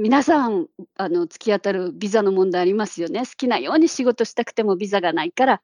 [0.00, 3.20] 皆さんあの突き当たるビザの問題ありますよね。
[3.20, 5.62] 好きなように仕事したくてもビザがないから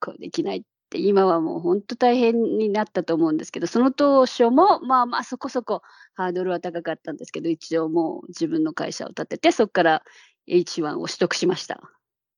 [0.00, 0.58] こうできない。
[0.58, 5.82] って今はもう本当大変になったと思うんですけどその当初もまあまあそこそこ
[6.14, 10.02] ハードルは高かったんですけど一応もう自分の会社を立ててそこから
[10.48, 11.80] H1 を取得しました。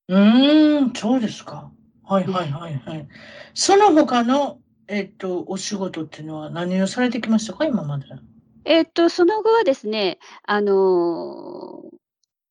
[0.09, 1.71] うんそうですか。
[2.03, 3.09] はいはいはいはい。
[3.53, 8.07] その他の、えっと、お仕事っていうのは何をされてきましたか、今まで。
[8.65, 11.98] えっと、その後はですね、あのー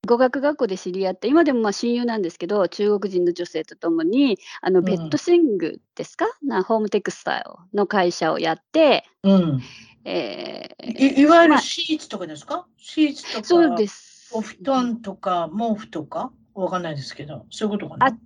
[0.08, 9.62] 語学学校で知り合った、今でもまあ親友なんですけど、中国人の女性とともに、あのベッドシングですか、うん、なホームテクスタイルの会社をやって、うん
[10.06, 18.08] えー、いいわゆるシーツとかですか、まあ、シーツとか、そうですお布団とか毛布とか、わかんないですけど、そういうことかな？
[18.08, 18.17] あ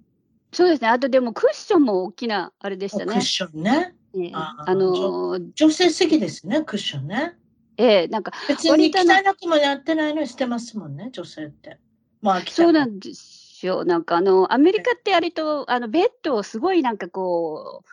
[0.53, 0.89] そうですね。
[0.89, 3.13] あとでもクッションも大きなあれでしたね。
[3.13, 3.95] クッションね。
[4.13, 7.37] ねああのー、女性好きですね、クッションね。
[7.77, 11.79] ええなんか別に汚くもやってないのにしてますもんね、女性って。
[12.21, 13.85] まあ、そうなんですよ。
[13.85, 17.89] なんかあの、アメリカって割と、あの、ベッドをすごいなんかこう、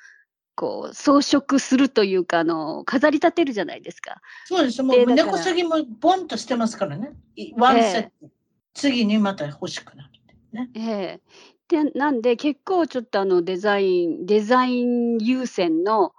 [0.58, 4.20] こう装飾するというかあの飾り立てるじゃないですか。
[4.44, 4.82] そうです。
[4.82, 7.12] もう根こそぎもボンとしてますからね。
[7.56, 8.10] ワンセット。
[8.22, 8.28] えー、
[8.74, 10.10] 次にまた欲しくなる、
[10.50, 10.70] ね。
[10.74, 11.20] ええ
[11.68, 16.12] で、なんで結構ちょっとあのデザイン、デザイン優先の、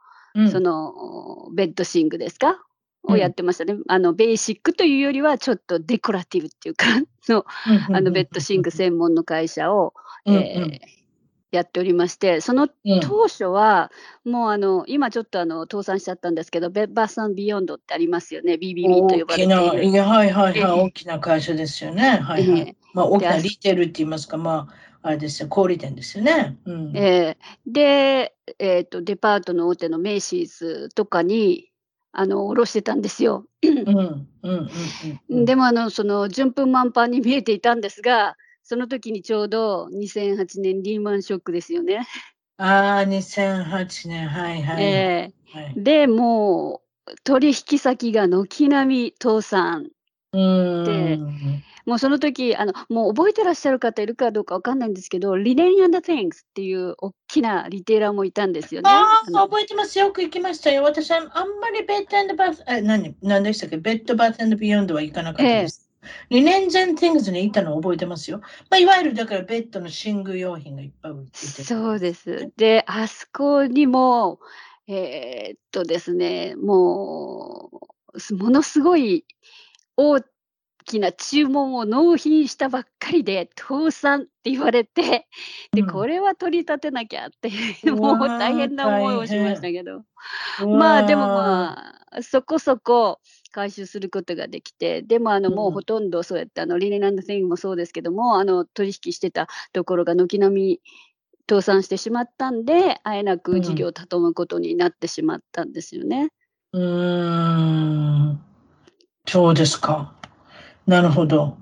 [0.49, 2.63] そのベッドシングですか？
[3.03, 3.77] をやってましたね。
[3.87, 6.85] あのベーシックというよりはちょっとデコラティブっていうか
[7.29, 7.45] の、
[7.91, 9.93] あのベッドシング専門の会社を、
[10.25, 10.79] えー
[11.51, 12.67] やっておりまして、その
[13.01, 13.91] 当初は、
[14.23, 19.55] もうあの今ちょっとあの倒産しちゃったんですけど、ベッバーサンビヨンドってありますよね、BBB と呼ばれている。
[19.55, 22.19] 大きな、はいはいはい、大きな会社ですよね。
[22.19, 22.77] はいはい。
[22.93, 26.57] まあ、大きなリテールって言いますか、まあ、あれですよ、小売店ですよね。
[26.65, 31.69] うん、えー、で、えーと、デパートの大手のメイシーズとかに
[32.11, 33.45] あの卸してたんですよ。
[35.29, 42.07] でもあのその順風満帆に見えていたんですが、その時にちょうど2008年リーマンショックですよね。
[42.57, 44.83] ああ、2008年、はいはい。
[44.83, 49.89] えー、はい、でもう取引先が軒並み倒産
[50.31, 51.17] で、
[51.85, 58.89] もうその時あのもう覚えてらっしゃる方いるかどうかわかんないんですけど、リネン &Things っていう大きなリテーラーもいたんですよね。
[58.89, 59.97] ああ、覚えてます。
[59.97, 60.83] よく行きましたよ。
[60.83, 63.77] 私はあんまりベッドバス、え、何、何でしたっけ？
[63.77, 65.81] ベッドバスビヨンドは行かなかったです。
[65.83, 65.89] えー
[66.29, 68.39] リネンジェン・ティングスに行ったのを覚えてますよ。
[68.69, 71.63] まあ、いわゆるだからベッドの寝具用品がいっぱい売ってて。
[71.65, 72.53] そうです。
[72.55, 74.39] で、あそこにも、
[74.87, 77.69] えー、っとですね、も
[78.31, 79.25] う、ものすごい
[79.99, 80.21] 大
[80.85, 85.27] きな注文を納品したばっかりで倒産って言われて、
[85.73, 90.03] で、これは取り立てなきゃっていう、もう大変な思いをしましたけど。
[90.65, 93.19] まあでもまあ、そこそこ
[93.51, 100.81] 回収することができて、でもあのもうほとんどそうやってあのリネランド・セインもそうですけども、あの取引してたところが軒並み
[101.49, 106.29] 倒産してしまったんで、あえなく事業を畳むことになってしまったんですよね。
[106.71, 108.48] うん
[109.31, 110.11] そうですか。
[110.87, 111.55] なるほど。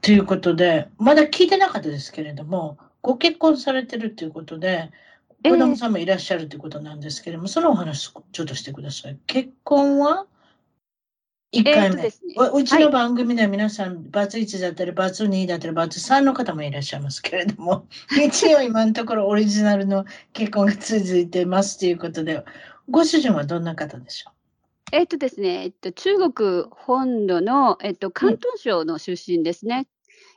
[0.00, 4.92] ということで、まだ聞いてなかったですけれども、ご結婚されてるということで、
[5.42, 9.18] 子供さんもいらっしゃるということなんですけれども、えー、そのお話ちょっとしてください。
[9.26, 10.26] 結婚は
[11.52, 17.88] ？1回目、えーね、うちの番組では皆さん、はい、バツ1だったり、バツ2だったり、バツ3の方もいらっしゃいますけれども、
[18.24, 22.44] 一応今のところオリジナルの結婚が続いてますということで、
[22.88, 24.39] ご主人はどんな方でしょう？
[24.92, 29.86] えっとですね、えっと、中国本土の、えっと、広東省の出身ですね。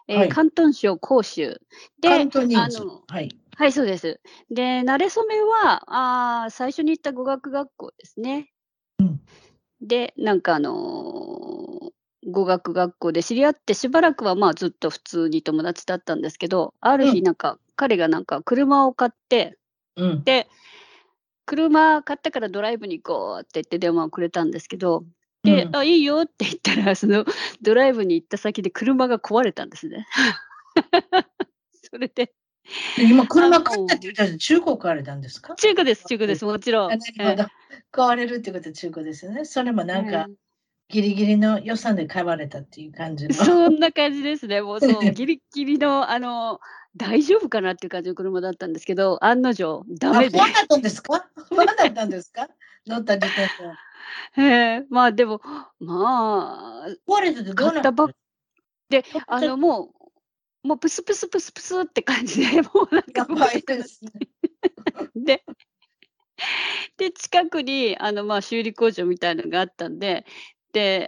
[0.08, 1.62] うん、えーはい、広東省広州
[2.00, 2.20] で、あ
[2.70, 3.36] の、はい。
[3.56, 4.20] はい、そうです。
[4.50, 8.50] で、慣れ初めは、あ最初に行った語学学校ですね。
[9.00, 9.22] うん、
[9.82, 19.58] で、なんかあのー、語学学校で知り合ってしばらくはまあずっと普通に友達だったんですけど、ある日なんか、うん、彼がなんか車を買って、
[19.96, 20.48] うん、で、
[21.46, 25.04] 車買ったからドライブに行こうって言って電話をくれたんですけど、
[25.44, 27.26] で、うん、あ、いいよって言ったら、その
[27.62, 30.08] ドライブに行った先で車が壊れたんですね。
[31.92, 32.34] それで。
[32.98, 35.56] 今、車買ったって言ったら中古買われたんですか？
[35.56, 36.90] 中古です、中古です、もちろん。
[36.90, 37.02] なる
[37.32, 37.50] ほど。
[37.92, 39.44] 買われるってことは中古ですよね。
[39.44, 40.28] それもなんか、
[40.94, 43.34] ギリギリの予算で買われたっていう感じの。
[43.34, 44.62] そんな感じですね。
[44.62, 46.60] もうそう、 ギリギリの、あの、
[46.96, 50.38] 大丈夫かなっていう感じの車だったんですけど、案の定、ダメで。
[50.38, 51.28] 不安だったんですか？
[51.50, 52.48] 不安だったんですか？
[52.86, 53.52] 乗った時点で。
[54.38, 54.42] え
[54.82, 55.42] えまあでも、
[55.80, 57.92] まあ、壊れててどうなった
[58.90, 59.92] で、あの、も
[60.64, 64.12] う、もうプスプスプスプスって感じで、 もうなんか、やばいですね。
[65.16, 65.44] で、
[66.98, 70.26] で、近くに、あの、まあ、修理工場みたいのがあったんで、で、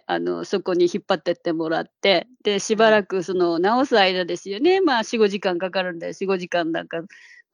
[0.07, 4.81] あの、そこに引っ張ってってもらって、で、しばらくその直す間ですよね。
[4.81, 7.01] まあ、4、5時間かかるんで、4、5時間なんか、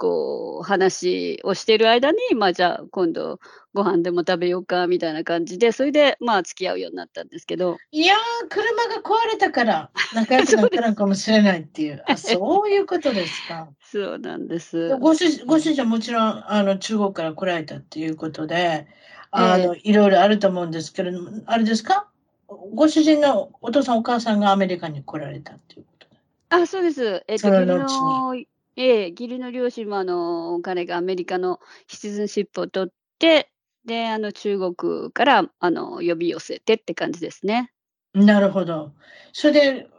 [0.01, 3.39] こう、話をしてる間に、まあ、じゃあ、今度、
[3.75, 7.77] ご飯でも食べようか、みたいな感じで、それで、まあ、付き合うようになったんですけど。
[7.91, 8.17] いやー、
[8.49, 12.03] 車が壊れたから、仲良くなったのかもしれないっていう。
[12.07, 13.69] あ、 そういうことですか。
[13.79, 14.97] そうなんです。
[14.97, 18.87] ご主ご主人はもちろん、あの、中国から来られたっていうことで、
[19.31, 22.07] あの、いろいろあると思うんですけれども、あれですか？
[22.47, 26.07] ご主人のお父さんお母さんがアメリカに来られたっていうこと
[26.49, 27.23] あ、そうです。
[27.27, 28.35] えっと、義理の、
[28.75, 33.49] ええ、義理の両親もあの、彼がアメリカのシティズンシップを取って、
[33.85, 37.71] で、あの、中国からあの呼び寄せてって感じですね。
[38.13, 38.93] なるほど。
[39.33, 39.89] それで、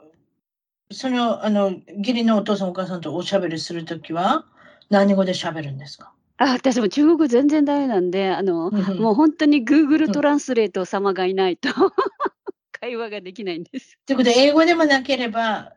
[0.93, 4.47] その、あの、義理のお父さんお母さんとおしゃべりするときは、
[4.91, 6.13] 何語でしゃべるんですか？
[6.43, 11.69] あ、私も中国全然ダメなんで、あの、もう本当に Google トランスレート様がいないと
[12.81, 13.97] 会話ができないんです。
[14.07, 15.75] ということで、英語でもなければ、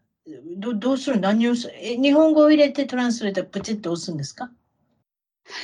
[0.58, 1.20] どどうする？
[1.20, 1.70] 何をす？
[1.72, 4.50] え日本語を入れてトランスレートプチッと押すんですか？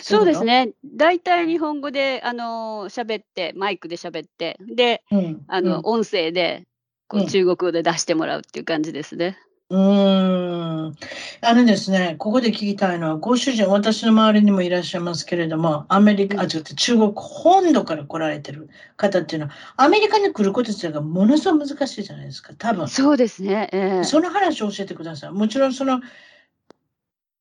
[0.03, 0.73] そうですね。
[0.85, 6.67] 大体日本語で、あの、喋って、マイクで喋って、で、うん、あの、うん、音声で、
[7.07, 9.39] こう、中国語で出してもらうっていう感じですね。
[9.71, 10.95] うん。
[11.39, 22.89] あのですね、ここで聞きたいのは、ご主人、私の周りにもいらっしゃいますけれども、アメリカ、あ、違って、中国本土から来られてる方っていうのは、アメリカに来ること自体がものすごく難しいじゃないですか、多分。
[22.89, 23.69] そうですね。
[23.71, 25.31] えー、その話を教えてください。
[25.31, 26.01] もちろん、その、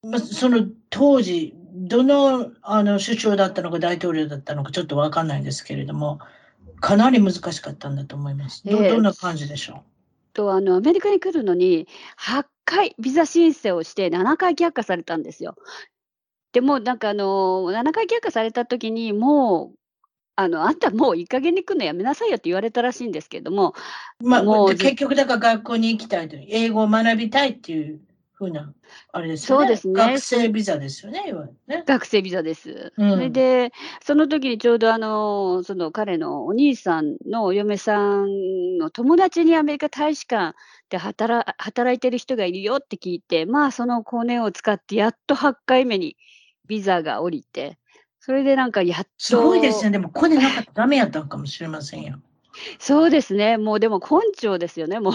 [0.04, 6.20] ま、その当時、どのあの首相だったのか大統領だったのかちょっとわかんないんですけれども、
[6.80, 8.62] かなり難しかったんだと思います。
[8.64, 9.99] ど,、どんな感じでしょう？
[10.32, 11.86] と、あの、アメリカに来るのに、
[12.18, 15.56] 8回ビザ申請をして7回却下されたんですよ。
[16.52, 19.78] でも、なんかあの、7回却下された時に、もう、
[20.36, 23.74] あの、あんたもういい加減に来るのやめなさいよって言われたらしいんですけれども。
[24.20, 28.00] まあ、もう結局だから学校に行きたいと、英語を学びたいっていう
[28.40, 28.72] ふうな、
[29.12, 29.66] あれですよね。
[29.66, 29.94] そうですね。
[29.94, 31.85] 学生ビザですよね、いわゆるね。
[31.87, 32.92] 学生ビザです。
[32.96, 33.70] うん、それで、
[34.03, 40.57] その時にちょうどあの、その彼のお兄さんのお嫁さんの友達にアメリカ大使館
[40.88, 46.16] で働働いてる人がいるよって聞いて、まあそのコネを使ってやっと8回目に
[46.66, 47.79] ビザが降りて、
[48.20, 49.11] それでなんかやっと。
[49.18, 49.90] すごいですね。
[49.90, 52.20] でもコネなかったらダメやったかもしれませんよ。
[52.81, 53.59] そうですね。
[53.59, 55.12] もうでも根性ですよね、もう。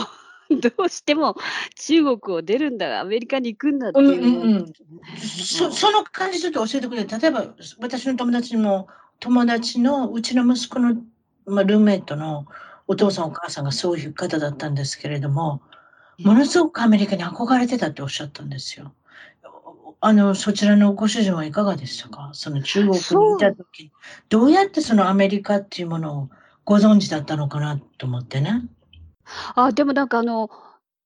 [0.77, 1.35] どうしても
[1.75, 4.07] 中国を出るんだ、アメリカに行くんだっていう。
[4.07, 4.73] うんうんうん、
[5.17, 7.05] そその感じちょっと教えてくれ。
[7.05, 7.45] 例えば
[7.79, 8.87] 私の友達も
[9.19, 10.95] 友達のうちの息子の、
[11.45, 12.45] まあ、ルーメイトの
[12.87, 15.61] お父さんお母さんがそういう方だったんですけれども、
[16.19, 18.93] ものすごくアメリカに憧れてたっておっしゃったんですよ。
[20.01, 22.29] あの、そちらのご主人はいかがでしたか？
[22.33, 23.01] その中国にい
[23.39, 23.91] た時
[24.29, 26.29] どうやってそのアメリカっていうものを
[26.63, 28.61] ご存知だったのかなと思ってね。
[29.55, 30.49] あ、でもなんかあの、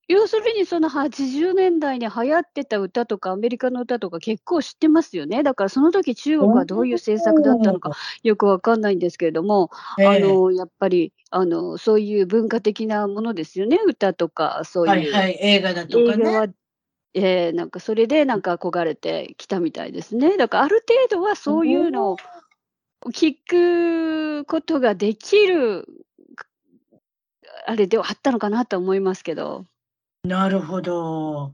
[0.09, 5.43] 要するにその80年代に流行ってた歌とかアメリカの歌とか結構知ってますよね。
[5.43, 7.91] だからその時中国はどういう政策だったのか
[8.23, 14.89] よくわかんないんですけれども、あのやっぱりあのそういう文化的なものですよね、歌とかそういう。
[14.89, 16.53] はいはい、映画だとかね。
[17.13, 20.37] えー、なんかそれでなんか憧れてきたみたいですね。
[20.37, 22.17] だからある程度はそういうのを
[23.11, 25.87] 聞くことができる
[27.65, 29.65] あれではあったのかなと思いますけど。
[30.23, 31.53] なるほど。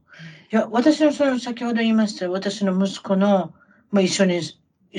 [0.52, 3.54] いや、私のその先ほど言いました私の息子の、
[3.92, 4.42] まあ、一緒に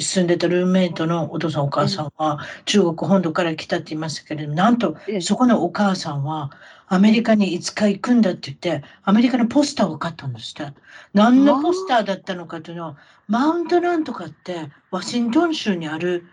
[0.01, 6.51] 住んでたルーメイトのお父さんお母さんは中国本土から来たって言いましたけれども、なんとそこのお母さんは
[6.87, 10.73] アメリカにいつか行くんだって言って、アメリカのポスターを買ったんですって。
[11.15, 12.97] 何のポスターだったのかというのは、
[13.27, 16.27] マウントなんとかってワシントン州にある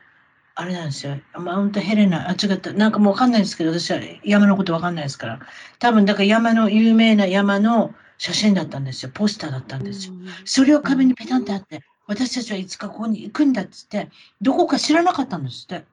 [0.56, 1.18] あれなんですよ。
[1.34, 2.74] マウントヘレナ、あ、違った。
[2.74, 5.39] なんかもうわかんないですけど、私は山のことわかんないですから。
[5.80, 9.12] 多分、だから山の、有名な山の写真だったんですよ。
[9.14, 10.14] ポスターだったんですよ。
[10.45, 14.10] それを壁にペタンってあって、私たちはいつかここに行くんだっつって、
[14.41, 15.86] どこか知らなかったんですって。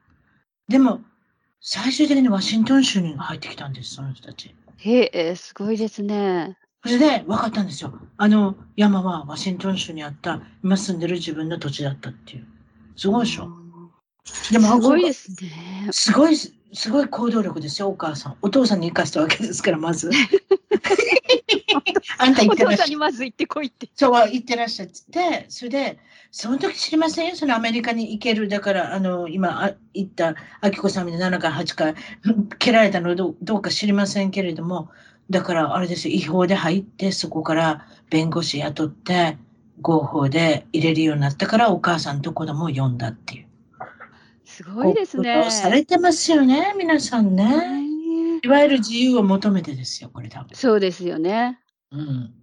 [0.69, 1.01] でも、
[1.63, 4.55] 最終的にワシントン州に入ってきたんです、その人たち。
[4.77, 6.59] へえ、すごいですね。
[6.85, 7.99] それで分かったんですよ。
[8.17, 12.47] あの山はワシントン州にあった今住んでる自分の土地だったっていう。
[12.97, 13.51] すごいでしょ？
[14.53, 15.89] でも、すごいですね。
[15.93, 18.37] すごい、すごい行動力ですよ、お母さん。
[18.43, 20.11] お父さんに生かしたわけですから、まず。
[22.19, 23.89] あんた言ってらっしゃお父さんにまず行ってこいって。
[23.95, 25.99] そう、行ってらっしゃって、それで、
[26.31, 27.29] その時知りません？
[27.31, 28.49] よ、そのアメリカに行ける。
[28.49, 31.95] だから、あの、今、あ行った、あきこさんみたいな7回、8回、
[32.59, 34.91] 蹴られたのどどうか知りませんけれども、
[35.31, 39.39] だから、あれですよ、違法で入って、そこから弁護士雇って、
[39.81, 43.50] 合法で入れるようになったから、お母さんと子供を呼んだっていう。
[44.61, 45.51] すごいですね。
[45.51, 47.81] されてますよね、皆さんね。
[48.43, 50.55] いわゆる自由を求めてですよ、これ多分。
[50.55, 51.59] そうですよね。
[51.91, 52.35] うん。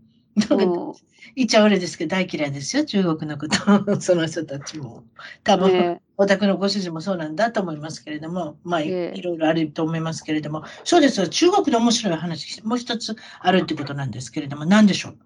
[1.36, 3.56] 言っちゃ悪いですけど、大嫌いですよ、中国のこと、
[4.02, 5.04] その人たちも。
[5.44, 15.18] 多分、ね、お宅のご主人もそうなんだと思いますけれども、まあ、ね、いろいろあると思いますけれども、そうですよ、中国で面白い話、もう一つあるってことなんですけれども、何でしょう？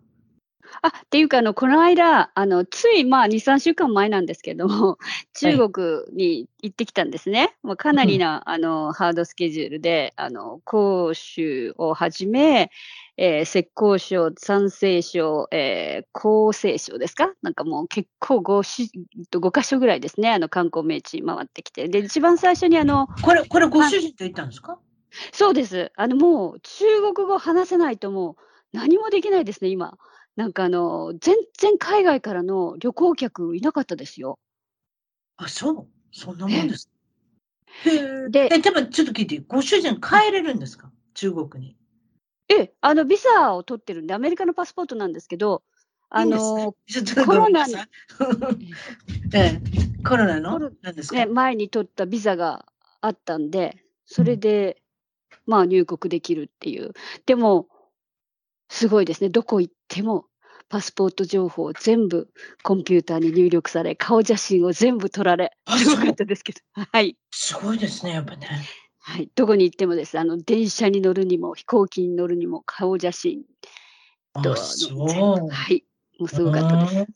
[0.84, 4.97] あ、っていうか、あの、この間、あの、つい、まあ、2、3週間前なんですけども、
[5.39, 7.55] 中国に行ってきたんですね。
[7.61, 12.71] もうかなりな、あの、ハードスケジュールで、あの、講習をはじめ、
[13.17, 17.32] えー、浙江省、山西省、えー、江西省ですか？
[17.43, 18.89] なんかもう結構 5,
[19.39, 21.88] 5箇所ぐらいですね、あの観光名地回ってきて。
[21.89, 24.79] で、一番最初にあの、これ、これご主人と行ったんですか？
[25.34, 25.91] そうです。
[25.95, 28.36] あの、もう中国語話せないともう
[28.77, 29.97] 何もできないですね、今。
[30.41, 34.39] なんかあの、全然海外からの旅行客いなかったですよ。
[35.37, 35.87] あ、そう。
[36.11, 36.89] そんなもんです。
[37.85, 40.91] へで、え、でもちょっと聞いて、ご主人帰れるんですか？
[41.13, 41.77] 中国に。
[42.49, 45.61] え、あの、ビザを取ってるんで、アメリカのパスポートなんですけど、
[46.09, 46.73] あの、
[47.23, 47.75] コロナに、
[49.35, 49.61] ええ、
[50.03, 50.71] コロナの？
[50.81, 52.65] 何ですか、ね、前に取ったビザが
[52.99, 53.77] あったんで、
[54.07, 54.81] それで、
[55.29, 56.93] うん、まあ入国できるっていう。
[57.27, 57.67] でも、
[58.73, 59.29] すごいですね。
[59.29, 60.27] どこ行っても
[60.72, 62.30] パスポート情報全部
[62.63, 66.61] コンピューターに入力され、顔写真を全部撮られ、すごかったですけど。
[66.93, 67.17] はい。
[67.30, 68.47] すごいですね、やっぱね。
[68.99, 69.30] はい。
[69.36, 70.17] どこに行ってもです。
[70.17, 73.41] あの、電車に乗るにも、飛行機に乗るにも、顔写真
[74.41, 75.84] と、そうはい。
[76.17, 77.11] もうすごかったです。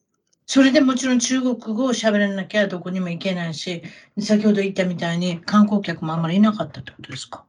[0.48, 3.84] それでもちろん中国語を喋らなきゃどこにも行けないし、
[4.20, 7.46] 先ほど言ったみたいに観光客もあんまりいなかったってことですか？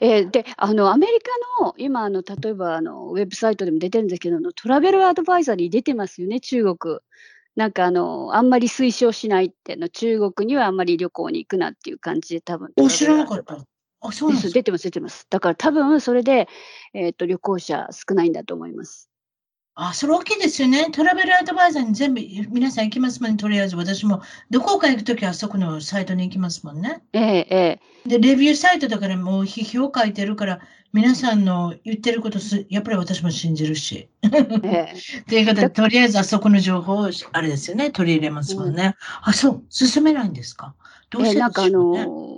[0.00, 6.98] えー、で、あの、アメリカの、今、あの、例えば、あの、ウェブサイトでも出てるんですけど、トラベルアドバイザリー出てますよね、中国。
[7.56, 12.72] なんか、あの、あんまり推奨しないっての、中国にはあんまり旅行に行くなっていう感じで、多分。
[12.76, 13.58] お、知らなかった。
[14.00, 15.26] あ、そうなんです出てます、出てます。
[15.28, 16.48] だから多分、それで、
[16.94, 19.07] えっ、ー、と、旅行者少ないんだと思います。
[19.80, 20.90] あ、それ大きいですよね。
[20.90, 22.20] トラベルアドバイザーに全部、
[22.50, 23.76] 皆さん行きますもんね、とりあえず。
[23.76, 27.00] 私も、どこか行くときはそこのサイトに行きますもんね。
[27.12, 28.08] ええ、ええ。
[28.08, 30.58] で、レビューサイトだからもう批評書いてるから、
[30.92, 34.08] 皆さんの言ってることす、やっぱり私も信じるし。
[34.24, 34.28] え
[34.66, 34.94] え。
[35.28, 38.82] ということで、とりあえずあそこの情報を、あれですよね、取り入れますもんね。
[39.26, 40.74] うん、あ、そう、進めないんですか？
[41.10, 42.37] どうしてね、えなんかあの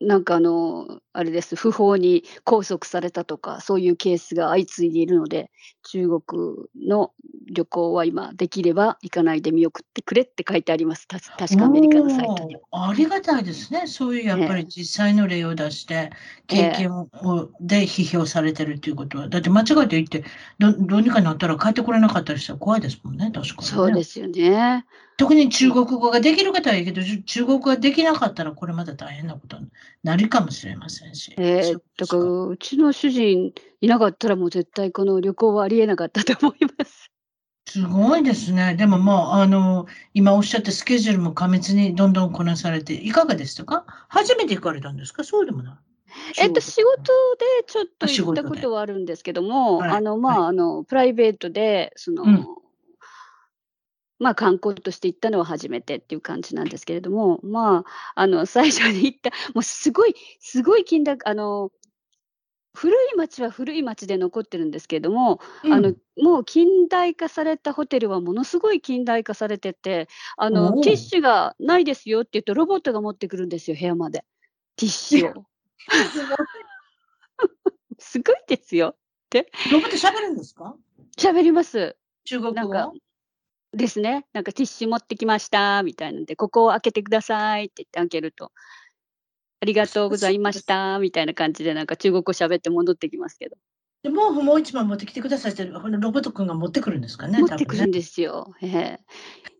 [0.00, 5.50] なんかあの、あれです、不法に拘束されたとか、そういうケースが相次いでいるので、
[5.90, 6.56] 中国
[6.88, 7.12] の
[7.52, 11.06] 旅行は今できれば行かないで見送ってくれって書いてあります。
[11.06, 12.56] 確かアメリカのサイトに。
[12.72, 13.86] ありがたいですね。
[13.86, 16.10] そういうやっぱり実際の例を出して、
[16.46, 17.08] 経験を、
[17.60, 20.24] で批評されてるっていうことは、だって間違えて言って
[20.58, 24.86] ど、どうにかなったら帰ってこれなかったりしたら怖いですもんね、確かに、ね、そうですよね。
[25.20, 29.68] 特に中国語ができる方はいいけど、中国語ができなかったら、これまた大変なことに
[30.02, 31.34] なるかもしれませんし。
[31.36, 33.52] えー、だから、うちの主人
[33.82, 37.10] いなかったら、もう絶対この旅行はありえなかったと思います。
[37.68, 38.76] すごいですね。
[38.76, 43.84] でももう、あの、今おっしゃったスケジュールも過密にどんどんこなされて、いかがでしたか？
[44.08, 45.22] 初めて行かれたんですか？
[45.22, 45.74] そうでもない。
[46.38, 52.46] えっと、仕事でちょっと行ったことはあるんですけども、はい、あの、まあ、はい、あの、プライベートで、その、うん、
[54.20, 61.72] まあ、観光として行ったのは初めてっていう感じなんですけれども、まあ、あの、 最初に行った、もうすごい、すごい金額、あの、
[62.72, 70.06] 古い町は古い町で残ってるんですけれども、うん、あのもう近代化されたホテルはものすごい近代化されてて、
[70.36, 74.24] あのティッシュがないですよって言うと、ロボットが持ってくるんですよ、部屋まで。
[74.76, 75.46] ティッシュを。
[77.98, 78.96] すごいですよ。
[79.30, 80.76] で、ロボット喋るんですか？
[81.18, 81.96] 喋ります。
[82.24, 82.92] 中国語なんか
[83.72, 84.26] ですね。
[84.32, 88.52] なんかティッシュ持ってきましたみたいなんで、ここを開けてくださいって言って開けると、
[89.60, 93.56] ありがとうございましたみたいな感じで、なんか中国語喋って戻ってきますけど。
[94.02, 97.38] で毛布もう一枚持ってきてくださいって、ロボット君が持ってくるんですかね。
[97.38, 98.54] 持ってくるんですよ。
[98.62, 99.04] ね、え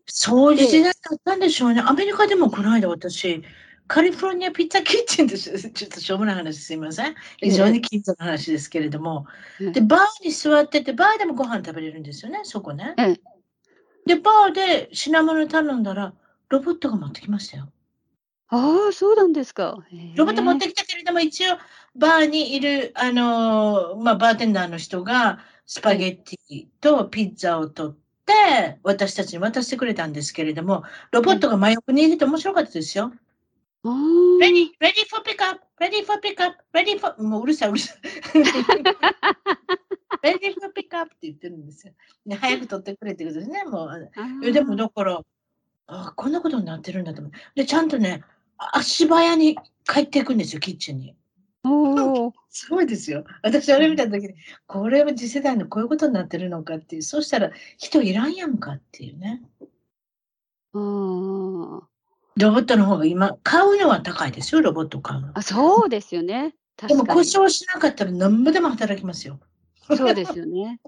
[0.07, 1.83] そういう時代だったんでしょうね。
[1.85, 3.43] アメリカでもこの間私、
[3.87, 5.51] カリフォルニアピッツァキッチンです。
[5.71, 7.15] ちょっとしょうもない話すいません。
[7.37, 9.27] 非常に近所の話ですけれども。
[9.59, 12.95] で、バーに座ってて、バーでもご飯食べれるんですよね、そこね。
[14.05, 16.13] で、バーで品物頼んだら、
[16.49, 17.71] ロボットが持ってきましたよ。
[18.47, 19.77] ああ、そうなんですか。
[20.15, 21.57] ロボット持ってきたけれども、一応、
[21.95, 27.95] バーにいる、あのまあ、バーテンダーの人が、スパゲッティとピッツァを取っ
[28.25, 33.13] て、私たちに渡してくれたんですけれども、ロボットが真横にいると面白かったですよ。
[33.83, 37.97] ready, ready for pickup, ready for pickup, ready for もううるさいうるさい。
[40.23, 41.93] ready for pickup って言ってるんですよ。
[42.25, 43.63] で早く取ってくれってことですね。
[43.63, 43.89] も
[44.41, 44.51] う。
[44.51, 45.21] でもだから、
[45.87, 47.33] あこんなことになってるんだと思う。
[47.55, 48.23] で、ちゃんとね、
[48.57, 51.15] 足早に帰っていくんですよ、キッチンに。
[51.63, 53.23] おすごいですよ。
[53.43, 54.33] 私、あれ見たときに、
[54.67, 59.41] これは次世代のこういうことになってるのかっていう、そしたら人いらんやんかっていうね。
[60.73, 65.31] ロボットの方が今、買うのは高いですよ、ロボット買うの。
[65.33, 66.55] あそうですよね。
[66.87, 69.39] でも故障しなかったら何ぼでも働きますよ。
[69.81, 70.79] そうですよね。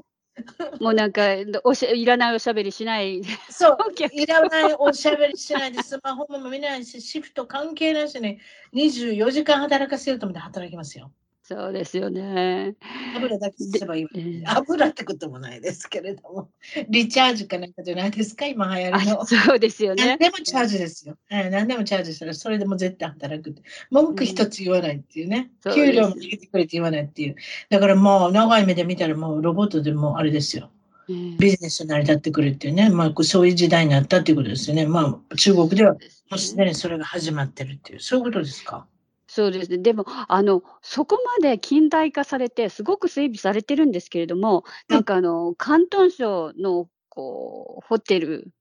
[0.79, 1.21] もうなんか
[1.63, 3.23] おしいらないおしゃべりしない。
[3.49, 3.77] そう、
[4.11, 8.39] いらないおしゃべりしないで、スマホも見ないし、シフト関係なしに
[8.73, 11.11] 24時間働かせようと思って働きますよ。
[11.55, 12.75] そうですよね。
[13.15, 14.07] 油だけすればいい。
[14.45, 16.49] 油ってこともないですけれども、
[16.89, 19.25] リチャージかなんかじゃないですか、今流行りの。
[19.25, 20.03] そうですよね。
[20.05, 21.15] 何でもチャージですよ。
[21.29, 23.53] はい、何でもチャージしたら、それでも絶対働く
[23.91, 25.51] 文句一つ言わないっていうね。
[25.65, 27.35] うん、給料も上げてくれって言わないっていう。
[27.69, 30.71] だからもう、長い目で見たらもうロボットでもあれですよ。
[31.07, 34.87] ビジネス成り立ってくるっていうね、まあ、そういう時代になったっていうことですよね。
[34.87, 35.99] まあ、中国では、も
[36.35, 38.87] うすでにそれが始まってるっていう、そういうことですか？
[39.35, 39.79] そうですね。
[39.79, 48.51] でも、あの、そこまで近代化されて、すごく整備されてるんですけれども、なんかあの、広東省のこう、ホテル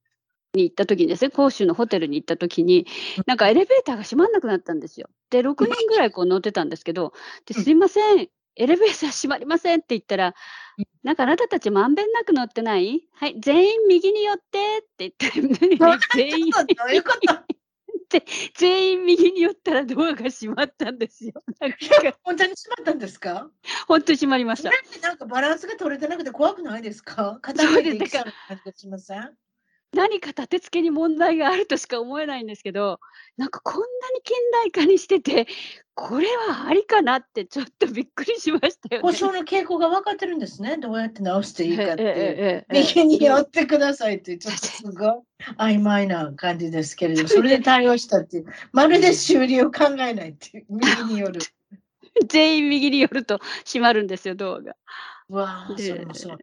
[0.55, 2.87] に行った時にですね、広州のホテルに行った時に、
[3.27, 5.11] なんかエレベーターが閉まんなくなったんですよ。
[5.29, 7.13] で、6人ぐらいこう乗ってたんですけど、
[7.45, 10.35] ですいません、エレベーター閉まりませんって言ったら、
[11.03, 13.09] なんかあなたたちまんべんなく乗ってない？
[13.13, 15.67] はい、全員右に寄ってって言って、
[16.15, 16.51] 全員。
[16.51, 16.59] ど
[16.89, 17.52] ういうこと？
[18.19, 21.33] って全員右に寄ったらドアが閉まったんですよ。
[22.23, 23.49] 本当に閉まったんですか？
[23.89, 24.71] 本当に閉まりました。
[25.03, 27.39] なんかバランスが取れてなくて怖くないですか？
[27.43, 29.31] 傾いていきそうな感じがしません？
[29.95, 32.99] 何か立て付けに問題があるとしか思えないんですけど、
[33.37, 35.47] なんかこんなに近代化にしてて、
[35.95, 39.09] これはありかなってちょっとびっくりしましたよ、ね。
[39.09, 40.79] 故障の傾向が分かってるんですね。
[40.79, 42.67] どうやって直していいかって。
[42.73, 45.13] 右に寄ってくださいって、ちょっとすごい
[45.59, 51.41] 曖昧な感じですけれども、それで対応したっていう、まるで修理を考えないっていう、右に寄る。
[52.29, 54.77] 全員右に寄ると閉まるんですよ、ドアが。
[55.29, 56.39] わあ、それもそう。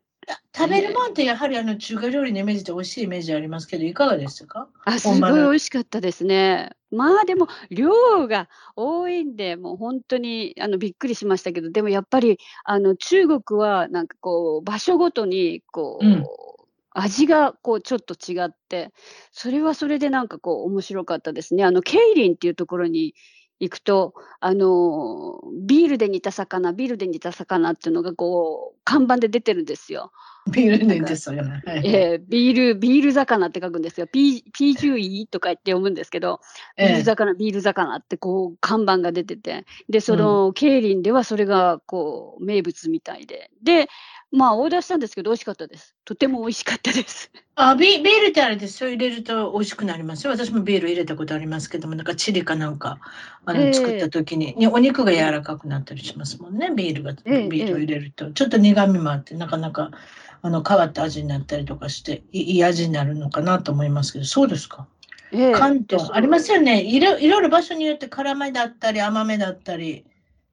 [0.55, 4.67] 食べるもんってやはりあの中華料理のイメージって美味しいイメージありますけど、いかがですか？
[4.85, 6.71] あ、すごい美味しかったですね。
[6.91, 16.25] まあでも量が多いんで、もう本当にあのびっくりしましたけど、でもやっぱりあの中国はなんかこう場所ごとにこう、うん、
[16.91, 18.91] 味がこうちょっと違って、
[19.31, 21.63] それはそれでなんかこう面白かったですね。
[21.63, 23.15] あのケイリンっていうところに
[23.61, 30.11] 行くと、あのビールで煮た魚、ビールで煮た魚っていうのがこう看板で出てるんですよ。
[30.51, 31.61] ビールねですよね。
[31.67, 34.07] えー、ビール、ビール魚って書くんですよ。
[34.07, 36.41] P、P10E とか言って読むんですけど、
[36.75, 43.51] ビール魚、ビール魚ってこう、看板が出てて、で、その、競輪ではそれがこう、名物みたいで。
[43.61, 43.89] で、
[44.31, 45.95] まあ、オーダーしたんですけど、美味しかったです。
[46.05, 47.31] とても美味しかったです。
[47.55, 48.77] あビ、ビールってあれです。
[48.77, 50.31] それ入れると美味しくなりますよ。
[50.31, 52.99] 私もビール入れたことありますけども、なんかチリかなんか、
[53.45, 56.71] あの、作った時に、えー、お肉が柔らかくなったりしますもんね。
[56.75, 58.25] ビールが、ビールを入れると。
[58.25, 59.91] えー、ちょっと苦味もあって、なかなか、
[60.41, 64.87] あの、変わった味になったりとかして、いい味になるのかなと思いますけど、そうですか？
[65.31, 66.83] えー、関東、ありますよね。
[66.83, 70.05] いろいろ場所によって辛めだったり、甘めだったり。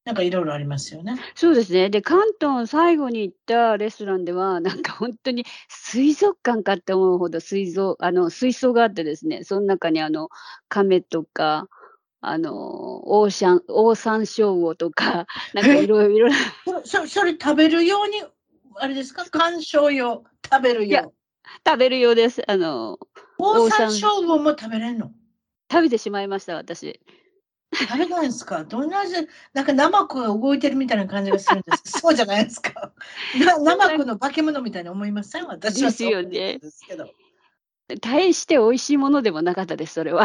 [0.04, 1.16] なんかいろいろありますよね。
[1.34, 1.90] そうですね。
[1.90, 10.28] で、関東最後に行ったレストランでは、なんか本当に水族館かって思うほど水槽、あの、水槽があってですね、その中にあの、
[10.68, 11.66] 亀とか、
[12.20, 16.28] あの、オーシャン、オオサンショウウオとか、 なんかいろいろ。
[16.84, 18.22] そそれ食べるように、
[18.76, 19.24] あれですか？
[19.30, 21.48] 鑑賞用、食べるよう。
[21.66, 22.42] 食べるようです。
[22.50, 22.98] あの、
[23.38, 25.12] オーサンショウウオも食べれるの？
[25.70, 27.00] 食べてしまいました、私。
[27.74, 28.64] 食べないんですか？
[28.64, 29.14] どんな味？
[29.52, 32.92] なんか生子が動いてるみたいな感じがするんです そうじゃないですか？
[33.44, 35.46] な生子の化け物みたいに思いません？
[35.46, 37.08] 私はそうですけど。
[38.00, 40.24] 大して美味しいものでもなかったです、それは。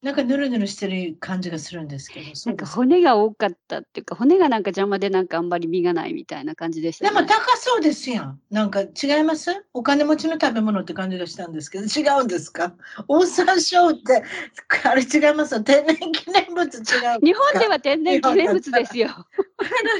[0.00, 2.26] なんかぬるぬるしてる感じがするんですけど。
[2.46, 8.40] なんか骨が多かったっていうか、骨がなんか邪魔でなんかあんまり身がないみたいな感じでした、ね、でも高そうですやん。
[8.48, 9.64] なんか違います？
[9.74, 12.74] お金持ちの食べ物って感じがしたんですけど、違うんですか？
[13.08, 14.22] オオサンショウって、
[14.84, 15.60] あれ違います？
[15.64, 16.84] 天然記念物違う
[17.20, 19.08] 日本では天然記念物ですよ。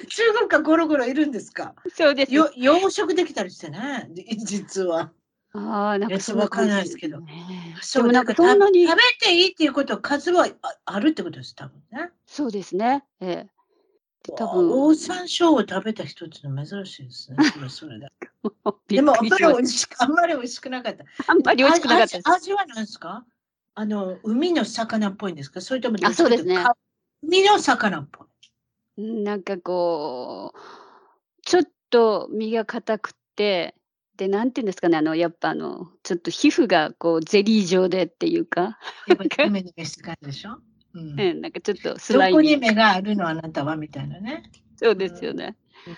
[0.08, 1.74] 中国がゴロゴロいるんですか？
[1.92, 2.32] そうです。
[2.32, 5.10] よ養殖できたりしてね、実は。
[5.54, 7.22] ああ、なんかそうわかんないですけど。
[7.80, 8.86] そう、なんかそんなに。
[8.86, 10.46] 食べていいっていうことは数は
[10.84, 12.10] あるってことです、多分ね。
[12.26, 13.04] そうですね。
[13.20, 13.50] ええ。
[14.36, 14.70] 多分。
[14.70, 17.38] オオサンショウを食べた人ってのは珍しいですね。
[17.56, 18.08] それそれだ。
[18.88, 21.04] でも、あんまり美味しく、あんまり美味しくなかった。
[21.26, 23.24] あんまり美味しくなかった味は何ですか？
[23.74, 25.60] あの、海の魚っぽいんですか？
[25.60, 26.64] それとも、あ、そうですね。
[27.22, 28.24] 海の魚っぽ
[28.96, 29.12] い。
[29.24, 30.58] なんかこう、
[31.42, 33.74] ちょっと身が硬くて、
[34.18, 38.78] で、なんていうんですかね、あの、やっぱあの、ちょっと皮膚がこう、ゼリー状でっていうか。
[39.06, 40.58] やっぱり目にした感じでしょ？
[40.94, 44.42] うん、うん、なんかちょっとスライどこに目があるのあなたはみたいなね。
[44.76, 45.56] そうですよね。
[45.86, 45.96] うん、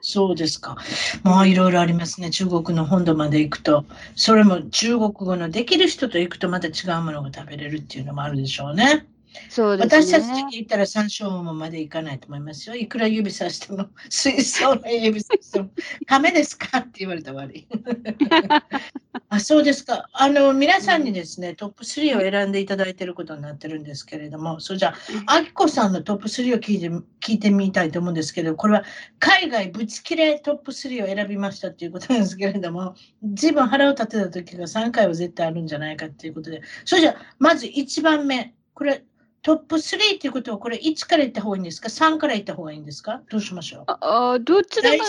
[0.00, 0.76] そうですか。
[1.24, 2.30] まあいろいろありますね。
[2.30, 3.84] 中国の本土まで行くと。
[4.14, 9.08] それも中国語のできる人と行くとまた違うものが食べれるっていうのもあるでしょうね。
[9.50, 12.76] そうですね、私たち的に言ったら山椒もまでいかないと思いますよ。
[12.76, 15.70] いくら指さしても、 水槽の指さしても、
[16.06, 16.78] 亀ですか？
[16.78, 17.66] って言われたら悪い。
[19.30, 20.08] あそうですか。
[20.12, 24.94] あの、皆さんにですね、トップ3を選んでいただいていることになってるんですけれども、それじゃ
[25.26, 26.88] あ、あきこさんのトップ3を聞いて
[27.20, 28.84] 聞いてみたいと思うんですけど、これは
[29.18, 39.04] 海外ぶち切れトップ3を選びましたっていうことなんですけれども、自分腹を立てた時が3回は絶対あるんじゃないかっていうことで、それじゃあ、まず1番目、これ、
[39.48, 43.22] トップ3っていうことは、これ1からいった方がいいんですか ?3 からいった方がいいんですか？
[43.30, 43.84] どうしましょう？
[43.86, 45.04] ああ、どっちでも。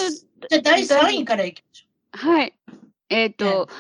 [0.50, 2.18] じゃあ、第3位からいきましょう。
[2.18, 2.54] はい。
[3.10, 3.74] えっ、ー、と、ね、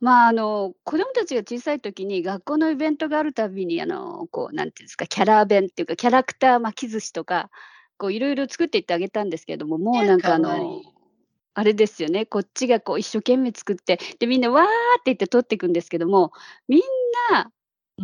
[0.00, 7.50] まあ、あの、子供たちが小さい時に学校のイベントがあるたびに、あの、こう、なんていうんですか、キャラ弁っていうか、キャラクター巻き寿司とか、
[7.98, 10.80] こう、いろいろ作っていってあげたんですけれども、もうなんかあの、
[11.52, 16.32] あれですよね、こっちがこう一生懸命作って、で、みんなわーって言って取っていくんですけども、
[16.68, 16.80] みん
[17.32, 17.50] な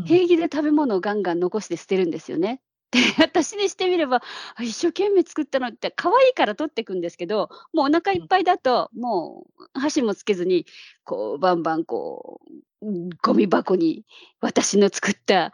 [0.06, 2.60] 平気で食べ物をガンガン残して捨てるんですよね。
[2.92, 4.22] で、私にしてみれば、
[4.60, 10.66] 一生懸命作ったのって可愛いから取っていくんですけど、もうお腹いっぱいだと、もう箸もつけずに、
[11.04, 12.40] こう、バンバンこ
[12.82, 14.04] う、ゴミ箱に
[14.40, 15.52] 私の作った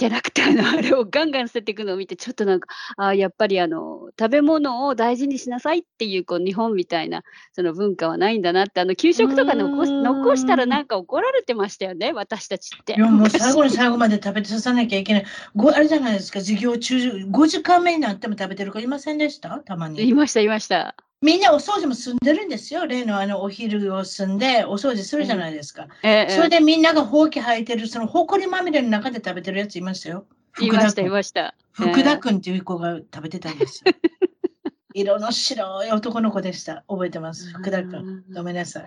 [0.00, 7.22] キャラクターのあれをガンガン捨てていくのを見て、ちょっとなんか、あやっぱりあの、食べ物を大事にしなさいっていう、こう、日本みたいな、
[7.52, 12.94] その文化はないんだなって、あの、給食とか残し残したらなんか怒られてましたよね、私たちって。
[12.94, 15.24] いや、もう最後に最後まで食べてささなきゃいけない。
[15.54, 19.50] ごあれじゃないですか、授業中、5時間目になっても食べてる子いませんでした？
[19.58, 20.08] たまに。
[20.08, 20.96] いました、いました。
[21.22, 22.86] みんなお掃除も済んでるんですよ。
[22.86, 25.84] 例のあのお昼を済んでお掃除するじゃないですか。
[25.84, 30.26] うんええ、それでみんながほうき履いてる、そのほこりまみれの中で食べてるやついましたよ。
[30.60, 31.54] いました、いました。
[31.72, 33.92] 福田君っていう子が食べてたんですよ。
[34.94, 36.84] 色の白い男の子でした。
[36.88, 37.50] 覚えてます。
[37.50, 38.24] 福田君。
[38.34, 38.86] ごめんなさい。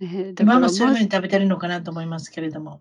[0.00, 2.80] えー、今もそういうふうに食べてるのかなと思いますけれども。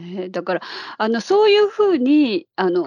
[0.00, 0.60] えー、だから
[0.96, 2.84] あのそういうふうにあの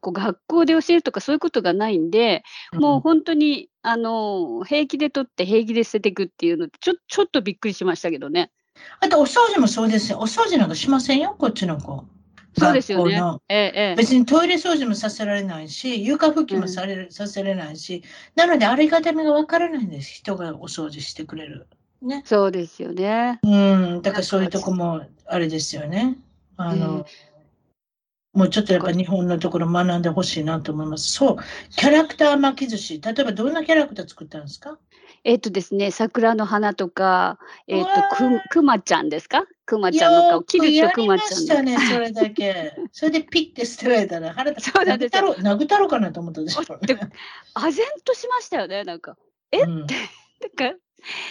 [0.00, 2.42] こう学校で教えるとかそういうことがないんで、
[2.72, 8.50] うん、もう本当にあの平気で取って平気で捨てていくっていうのちょちょっとびっくりしましたけどね。
[9.00, 10.18] あとお掃除もそうですよ。
[10.18, 12.04] お掃除なんかしませんよ、こっちの子。
[12.56, 13.20] そうですよね。
[13.48, 18.02] ええ、別にトイレ掃除もさせられないし、床拭きもされる、うん、させれないし、
[18.34, 20.10] なのでありがたみがわからないんです。
[20.12, 21.68] 人がお掃除してくれる。
[22.02, 22.22] ね。
[22.24, 23.38] そうですよね。
[23.42, 23.48] う
[23.98, 26.18] ん、だからそういうとこもあれですよね。
[26.58, 27.06] あの、
[28.34, 31.10] もうちょっとやっぱ日本のところ学んでほしいなと思います。
[31.12, 31.36] そう、
[31.76, 34.78] キャラクター巻き寿司、例えばどんなキャラクター作ったんですか？
[35.24, 39.44] えっとですね、桜の花とか、えっと、く、くまちゃんですか？
[39.66, 41.28] くまちゃんの顔、キルとくまちゃん。
[41.28, 42.74] したね、それだけ。
[42.92, 44.72] それでピッて捨てられたら腹立つ。
[44.72, 45.34] そうなんですよ。
[45.36, 46.62] 殴ったろうかなと思ったでしょ。
[47.54, 49.16] あぜんとしましたよね、なんか。
[49.52, 49.94] え、うん、って、
[50.58, 50.78] なんか、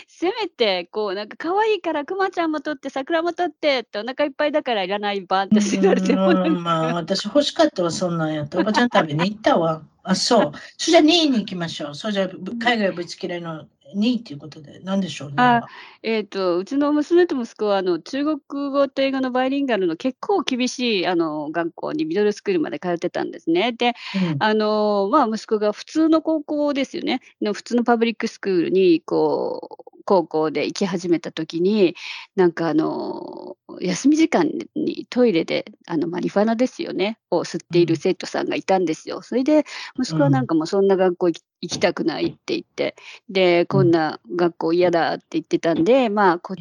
[0.07, 6.49] せめて、こう、なんか可愛いから、くまちゃんも取って、桜も取ってって、お腹いっぱいだからいらないばってすられても。
[6.49, 8.57] まあ、私欲しかったわ、そんなんやって。
[8.57, 9.83] おばちゃん食べに行ったわ。
[10.03, 10.51] あ、そう。
[10.77, 11.95] それじゃあ2位に行きましょう。
[11.95, 15.35] それじゃ、海外ぶつ切れの2っていうことで、何でしょうね。
[15.37, 15.61] あ
[16.03, 18.39] えーと、うちの娘と息子はあの中国
[18.71, 23.71] 語と英語のバイリンガルの結構厳しいあの学校にミドルスクールまで通ってたんですね。
[23.71, 31.95] で、うん、あのまあ、息子が普通の高校ですよね、の普通のパブリックスクールにこう高校で行き始めた時に、
[32.37, 39.21] なんかあの、休み時間にトイレで、あの、マリファナですよね、を吸っている生徒さんがいたんですよ。
[39.21, 39.65] それで、
[39.99, 41.43] 息子はなんかもうそんな学校行き
[41.79, 42.95] たくないって言って、
[43.29, 46.55] で、こんな学校嫌だって言ってたんで、まあこ、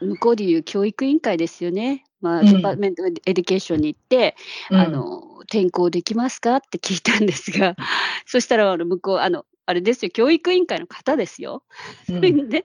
[0.00, 2.04] 向こうでいう教育委員会ですよね。
[2.20, 4.34] まあ、 Department Education に行って、
[4.70, 7.76] うん、あの、転校できますかって聞いたんですが、
[8.26, 11.64] そしたら、あの、向こう、あの、あれですよ、教育委員会の方ですよ。
[12.08, 12.64] うん、で、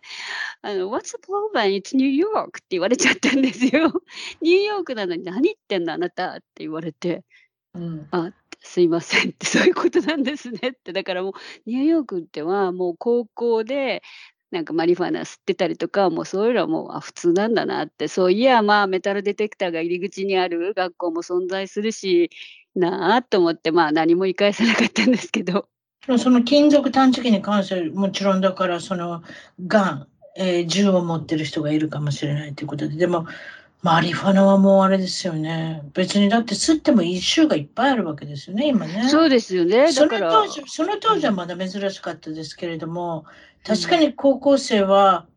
[0.62, 1.82] あの、What's the problem?
[1.82, 4.02] It's New York って言われちゃったんですよ。
[4.42, 6.36] ニューヨークなのに何言ってんのあなた？
[6.36, 7.24] って言われて、
[7.74, 8.32] うん、あ、
[8.62, 10.94] すいませんって、そういうことなんですねって。
[10.94, 11.34] だからもう、
[11.66, 14.02] ニューヨークってはもう高校で、
[14.52, 22.32] なんかマリファナ吸ってたりとか、もうそういうのはもうあ普通なんだなって、そういや、まあメタルディテクターが入り口にある学校も存在するし、
[22.76, 25.68] なあと思って、まあ何も言い返さなかったんですけど。
[26.18, 29.22] その金属探知機に関してもちろんだからその
[29.68, 33.28] がん、えー、銃を持ってる人がいるかもしれないということででも
[33.82, 35.82] マリファナはもうあれですよね。
[35.94, 39.08] 別にだって吸ってもいい州がいっぱいあるわけですよね今ね。
[39.08, 39.92] そうですよね。
[39.94, 43.26] その当時その当時はまだ珍しかったですけれども、
[43.66, 45.28] 確かに高校生は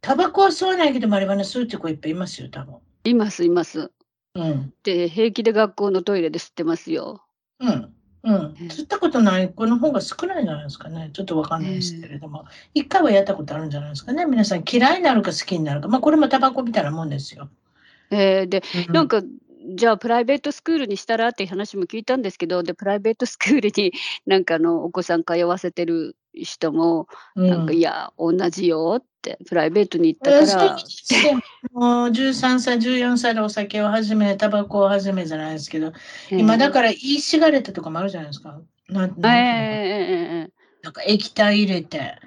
[0.00, 2.76] タバコは吸わないけどマリファナ吸うって子いっぱいいますよ多分。
[3.04, 3.90] いますいます。
[4.36, 4.72] うん。
[4.84, 7.24] で平気で学校のトイレで吸ってますよ。
[7.58, 7.92] うん。
[8.24, 11.10] うん、釣ったことない子の方が少ないんじゃないですかね。
[11.12, 12.44] ちょっとわかんないですけれども。
[12.72, 14.24] 一、回はやったことあるんじゃないですかね。
[14.26, 15.88] 皆さん嫌いになるか好きになるか。
[15.88, 17.48] まあこれもタバコみたいなもんですよ。
[18.12, 19.22] えー、で、うん、なんか、
[19.74, 23.92] じゃあプライベートスクールにしたらっていう話も聞いたんですけど、で、プライベートスクールに
[24.26, 27.06] なんかのお子さん通わせてる人も、
[27.36, 30.76] なんか、いや、同じよって、プライベートに行ったから。
[31.72, 35.92] もう13歳、14歳でお酒を始め、タバコを始めじゃないですけど、
[36.30, 38.60] 今だからいいシガレットとかもあるじゃないですか。
[38.88, 39.30] なんな。
[39.30, 42.18] んえー、なんか液体入れて。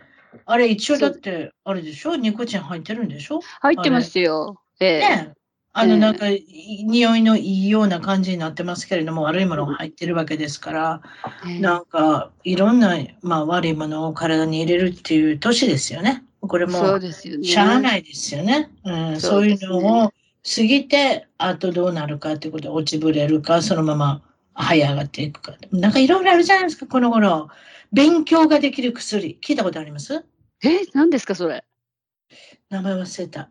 [0.46, 2.16] あれ一応だって、あれでしょ？
[2.16, 3.42] ニコチン入ってるんでしょ？
[3.62, 4.62] 入ってますよ。
[4.80, 5.35] えー、ね
[5.78, 11.02] あの、なんか、匂いのいいような感じになってますけれども、悪いものが入ってるわけですから、
[11.60, 16.24] なんか、いろんな、まあ、悪いものを体に入れるっていう年ですよね。
[16.40, 18.72] これも、しゃあないですよね。
[18.86, 20.14] うん、そういうのを
[20.56, 24.22] 過ぎて、あとどうなるかっていうことで、落ちぶれるか、そのまま
[24.54, 25.56] 這い上がっていくか。
[25.74, 27.50] なんかいろいろあるじゃないですか、この頃。
[27.92, 29.38] 勉強ができる薬。
[29.42, 30.24] 聞いたことあります？
[30.64, 31.66] え、何ですか、それ？
[32.70, 33.50] 名前忘れた。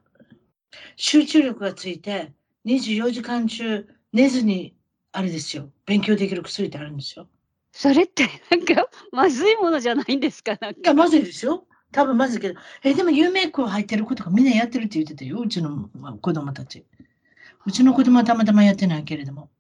[0.97, 2.33] 集中力がついて、
[2.67, 4.75] 24時間中寝ずに、
[5.13, 7.29] あれですよ、勉強できる薬ってあるんですよ。
[7.73, 10.57] それってなんかまずいものじゃないんですか？
[10.61, 11.67] なんかいや、まずいですよ。
[11.93, 15.89] 多分まずいけど、え、でも有名校入ってる子とかみんなやってるって言ってたよ、うちの
[16.21, 16.85] 子供たち。
[17.67, 19.51] うちの子供はたまたまやってないけれども。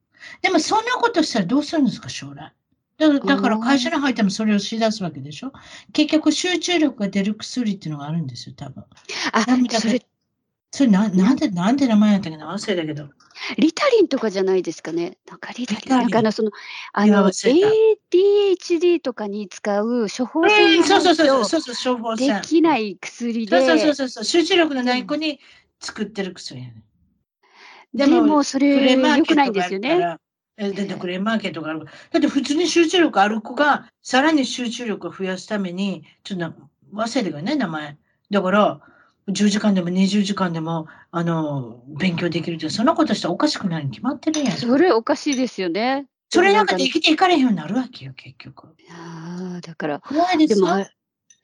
[0.43, 2.53] でもそんなことしたらどうするんですか、将来。
[2.97, 5.53] だだから会社に入ってもそれをしだすわけでしょ。
[5.93, 8.85] 結局集中力が出る薬っていうのがあるんですよ、多分。
[9.33, 10.01] あ、それ
[10.75, 12.53] それな、なんで、なんで名前やったっけな？
[12.53, 13.09] 忘れたけど。
[13.59, 15.19] リタリンとかじゃないですかね？
[15.31, 15.89] なんかリタリン。
[15.89, 16.51] なんかあの、その、
[16.93, 22.41] あの、ADHD とかに使う処方箋そうそうそうそうそう、処方箋。
[22.41, 23.65] できない薬で。
[23.65, 25.39] そうそうそうそう、集中力のない子に
[25.79, 26.83] 作ってる薬やね。
[27.95, 29.97] でも、でもそれ、良くないんですよね。
[30.01, 30.19] だ
[30.67, 31.85] ってクレーマーケットがある。
[31.85, 36.53] だって普通に集中力ある子が、さらに集中力を増やすために、ちょっと
[36.93, 37.97] 忘れてくね、名前。
[38.33, 38.81] だから、
[39.29, 44.57] 10時間でも20時間でもあの勉強できるってそのことしたらおかしくないに決まってるやん。
[44.57, 46.07] それおかしいですよね。
[46.31, 48.69] それなんかできていかれへんようになるわけよ結局。
[48.91, 50.67] ああだから怖いですよ。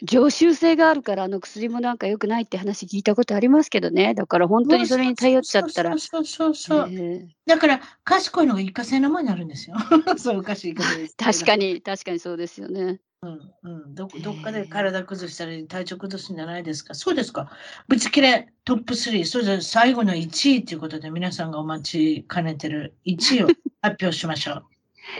[0.03, 4.15] 常習性があるからあの薬もなんか良くないって話聞いたことありますけどね。
[4.15, 5.91] だから本当にそれに頼っちゃったら。
[5.91, 9.77] そうそうそうそう、えー、だから賢いのが一過性のものになるんですよ。
[10.17, 13.01] そうおかしい確かに確かにそうですよね。
[13.23, 16.95] うんうん、どどっかで体崩したり体調崩すんじゃないですか？
[16.95, 17.51] そうですか。
[17.87, 23.49] ぶち切れトップ3、それで最後の1位ということで皆さんがお待ちかねてる1位を
[23.83, 24.55] 発表しましょう。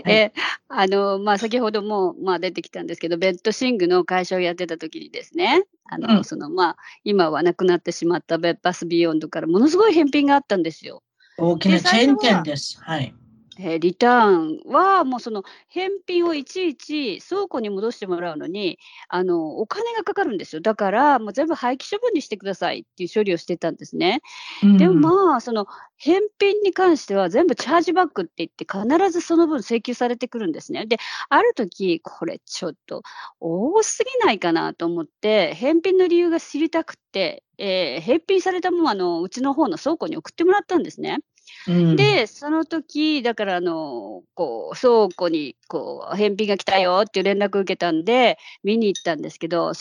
[0.05, 0.33] はい、え
[0.69, 11.03] あのまあ、先ほども、まあ、出てきたんですけど、ベッドシングの会社をやってた時にですね、あの、うん、そのまあ、今はなくなってしまったベッパスビヨンドからものすごい返品があったんですよ。
[11.37, 12.79] 大きなチェーン店です。
[12.81, 13.15] はい。
[13.63, 20.63] えー、リターンは、もうその返品をいちいち倉庫に戻してもらうのに、あの、お金がかかるんですよ。
[20.63, 24.23] だから、もう全部廃棄処分にしてくださいっていう処理をしてたんですね。
[24.63, 30.87] うん、でもまあ、その返品に関しては全部チャージバックって言って、必ずその分請求されてくるんですね。
[30.87, 30.97] で、
[31.29, 33.03] ある時、これちょっと
[33.41, 41.19] 多すぎないかなと思って、返品の理由が知りたくて、えー、返品されたままのうちの方の倉庫に送ってもらったんですね。
[41.67, 49.73] うん、で、その時、だからあの、こう、倉庫に、こう、返品が来たよっていう連絡を受けたんで、見に行ったんですけど、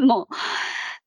[0.00, 0.28] も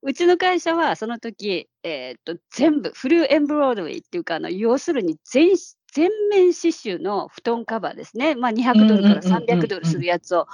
[0.02, 5.50] う、うちの会社はその時、えっ、と、全部、フルエンブロードウェイっていうか、あの、要するに全、
[5.92, 8.34] 全面刺繍の布団カバーですね。
[8.34, 10.46] まあ、200ドルから300ドルするやつを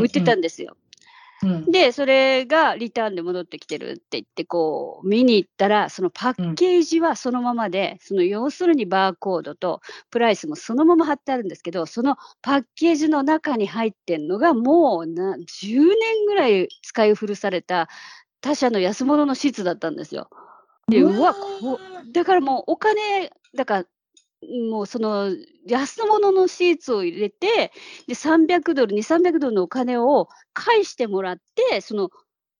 [0.00, 0.76] 売ってたんですよ。
[1.68, 9.80] で、それがリターンで戻ってきてるって言って、こう、見に行ったら、そのパッケージはそのままで、その要するにバーコードと
[10.10, 17.88] プライスもそのまま貼ってあるんですけど、そのパッケージの中に入ってんのが、もうな10年ぐらい使い古された
[18.40, 20.28] 他社の安物のシーツだったんですよ。
[20.88, 21.80] で、うわ、こ
[22.12, 23.84] だからもうお金、だから
[24.70, 25.30] もうその
[25.66, 27.72] 安物のシーツを入れて、
[28.06, 31.38] で、300ドル、2、300ドルのお金を返してもらっ
[31.70, 32.10] て、その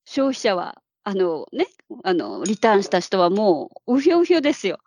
[0.04, 1.66] 消費者は、あのね、
[2.02, 4.78] あの、リターンした人はもう、うひょうひょですよ。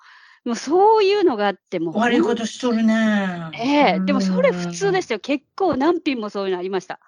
[0.45, 1.91] もうそういうのがあっても。
[1.91, 3.51] 悪いことしとるね。
[3.53, 5.19] ええー、でもそれ普通ですよ。
[5.19, 6.99] 結構何品もそういうのありました。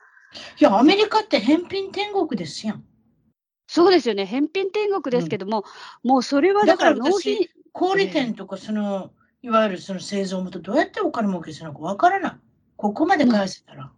[0.60, 2.84] いや、アメリカって返品天国ですやん。
[3.68, 4.26] そうですよね。
[4.26, 5.64] 返品天国ですけども、
[6.04, 7.48] うん、もうそれはだから納品。
[7.72, 9.12] 小売店とかその、
[9.42, 12.32] いわゆるその製造元どうやってお金儲けするのかわからない。
[12.76, 13.92] ここまで返せたら。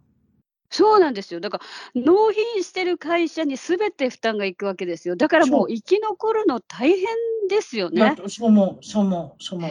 [0.70, 1.40] そうなんですよ。
[1.40, 1.60] だか
[1.94, 5.16] ら、納品してる会社にすべて負担がいくわけですよ。
[5.16, 7.06] だからもう生き残るの大変
[7.50, 8.16] ですよね。
[8.28, 9.70] そう思う、そう思う、そう思う。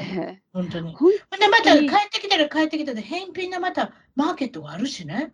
[0.53, 0.95] 本当に。
[0.95, 5.34] ほんで、また帰ってきたら帰ってきたで、返品のまたマーケットがあるしね。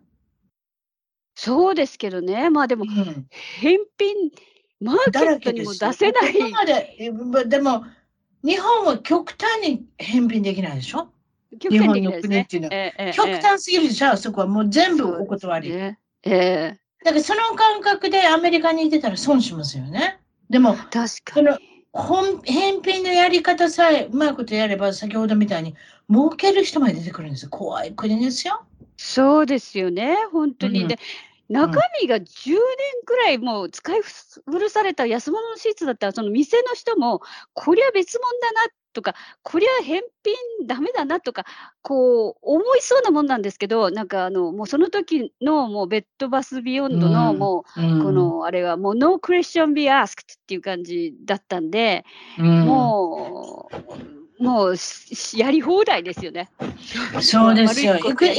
[1.34, 2.48] そうですけどね。
[2.48, 3.26] まあでも、うん、
[3.60, 4.30] 返品、
[4.80, 6.32] マーケットにも出せない。
[6.96, 7.12] で
[7.44, 7.84] でも、
[8.44, 11.08] 日本は極端に返品できないでしょ？
[11.58, 15.70] 極端日本の国っていうのは、極端すぎるでしょ、そこはもう全部お断り。
[15.70, 20.20] ねえー、だからその感覚でアメリカにいてたら損しますよね。
[20.50, 20.90] でも、確
[21.24, 21.48] かに。
[21.92, 25.74] 本返品のやり方さえうまいことやれば、先ほどみたいに
[26.10, 27.48] 儲ける人まで出てくるんですよ。
[27.50, 28.62] 怖い国ですよ。
[28.96, 30.82] そうですよね、本当に。
[30.82, 30.98] うん、で
[31.48, 32.58] 中身が10年
[33.06, 34.00] くらいもう使い
[34.46, 37.20] 古された安物のシーツだったら、その店の人も、
[37.54, 41.44] こりゃ別物だなとか、こりゃ返品ダメだなとか、
[41.82, 52.04] こう思いそうなもんなんですけど、なんかあの、もうその時のもうベッドバスビヨンドのもう、このあれはもうノークレッションビアスクっていう感じだったんで、
[52.36, 54.74] もう、もう
[55.34, 56.50] やり放題ですよね。
[57.20, 57.96] そうですよ。
[57.96, 58.36] いくい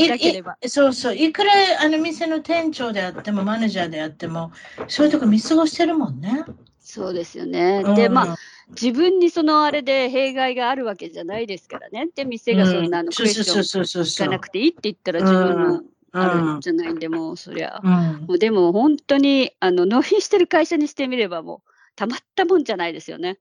[0.68, 1.16] そうそう。
[1.16, 4.52] いくらあの店の店長であっても、マネージャーであっても、
[4.88, 6.46] そういうとこ見過ごしてるもんね。
[6.80, 7.84] そうですよね。
[7.86, 8.38] うん、で、まあ、
[8.70, 12.08] 自分にそのあれで弊害があるわけじゃないですからね。
[12.16, 15.82] で、店がそんなのクエスチョン聞かなくていいって言ったら自分の
[16.12, 17.80] あるんじゃないんで、もうそりゃ。
[17.84, 17.92] うん、
[18.28, 23.38] もうでも本当に、あの、納品してる会社にしてみればもう、たまったもんじゃないですよね。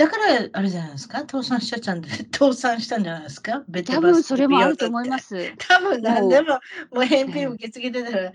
[0.00, 5.52] だから、あれじゃないですか、倒産しちゃったんで、 倒産したんじゃないですか、ベト多分それもあると思います。
[5.58, 6.58] 多分なんでも、
[6.90, 8.32] もう返品受け継げてたら、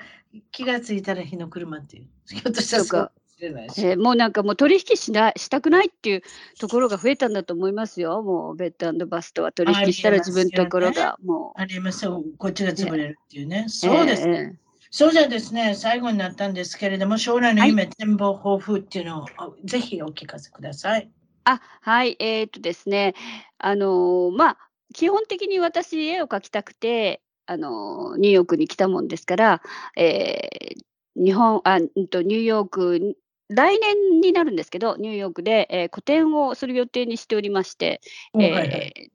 [0.52, 2.08] 気がついたら日の車っていう。
[2.28, 3.12] ひょっとしたらそう
[3.42, 6.22] えー、もうなんかもう取引しなしたくないっていう
[6.58, 8.22] ところが増えたんだと思いますよ。
[8.22, 11.60] もうベッドバスとは取引したら自分のところがもう。
[11.60, 13.66] ありますよ、こっちが潰れるっていうね。
[13.68, 14.58] そうですね。
[14.92, 19.28] そうじゃですね、最後になったんですけれども、将来の夢、はい、展望、抱負っていうのを
[19.66, 21.10] ぜひお聞かせください。
[21.46, 23.14] あ、はい、えーっとですね、
[23.58, 24.58] あの、まあ、
[24.94, 29.62] 基本的に私、絵を描きたくて、あの、ニューヨークに来たもんですから、
[29.96, 33.18] えー、日本、あ、んと、ニューヨーク、
[33.50, 38.02] 来年になるんですけど、ニューヨークで、えー、個展をする予定にしておりまして、
[38.34, 39.12] えーはいはい、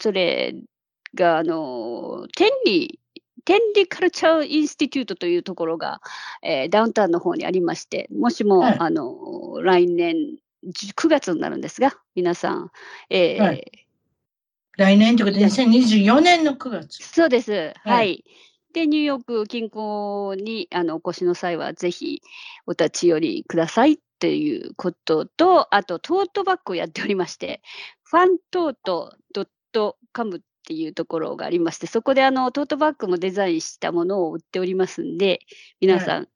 [0.00, 0.54] それ
[1.14, 3.00] が、あの、天理、
[3.44, 6.00] 天理カルチャーインスティテュートというところが、
[6.42, 12.70] えー、ダウンタウンの方にありまして、もしも、はい、あの、来年、9月になるんですが、皆さん、
[13.10, 13.86] えー、はい、
[14.76, 17.02] 来年ということで、2024年の9月。
[17.02, 17.52] そうです。
[17.52, 17.74] はい。
[17.84, 18.24] はい、
[18.72, 22.22] で、ニューヨーク近郊にあのお越しの際は、ぜひ
[22.66, 27.62] お立ち寄りくださいっていうことと、あとトートバッグをやっておりまして、
[28.04, 29.16] ファントート
[30.12, 35.40] .com っていうところがありまして、そこであのトートバッグもデザインしたものを売っておりますんで、
[35.80, 36.28] 皆さん、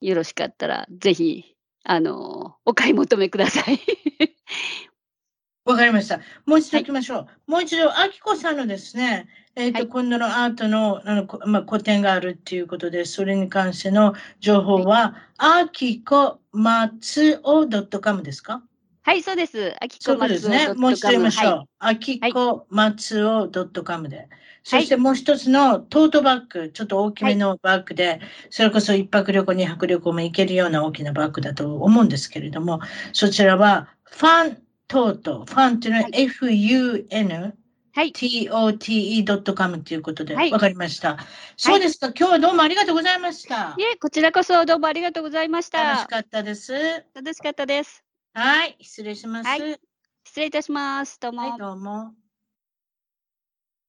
[0.00, 1.51] よろしかったら、ぜひ、
[1.84, 3.80] あの、お買い求めください。
[5.64, 6.20] わかりました。
[6.44, 7.16] もう一度行きましょう。
[7.18, 18.62] はい、もう一度、あきこさんのですね、えっ、ー、と、はい、今度のアートのあの、まあ、個展があるっていうことで、それに関しての情報は、あきこまつお .com ですか？
[19.04, 19.74] はい、そうです。
[19.80, 20.48] あきこまつお。
[20.48, 20.72] ね。
[20.74, 21.64] もう一度言いましょう。
[21.78, 24.28] あきこまつお .com で。
[24.62, 32.80] そしてもう一つのトートバッグ、ちょっと大きめのバッグで、それこそ一泊旅行、二泊旅行も行けるような大きなバッグだと思うんですけれども、
[33.12, 37.52] そちらはファントート、ファンっていうのは FUN、
[37.94, 41.18] はい、tote.com ということで、わ、かりました。
[41.56, 43.74] そうですか、今日はどうもありがとうございました。
[43.76, 45.82] いえ、こちらこそどうもありがとうございました。
[45.82, 46.72] 楽しかったです。
[47.14, 48.11] 楽しかったです。
[48.34, 49.46] はい、失礼します。
[49.46, 49.80] はい、
[50.24, 51.20] 失礼いたします。
[51.20, 51.50] どうも。
[51.50, 52.14] はい、どうも。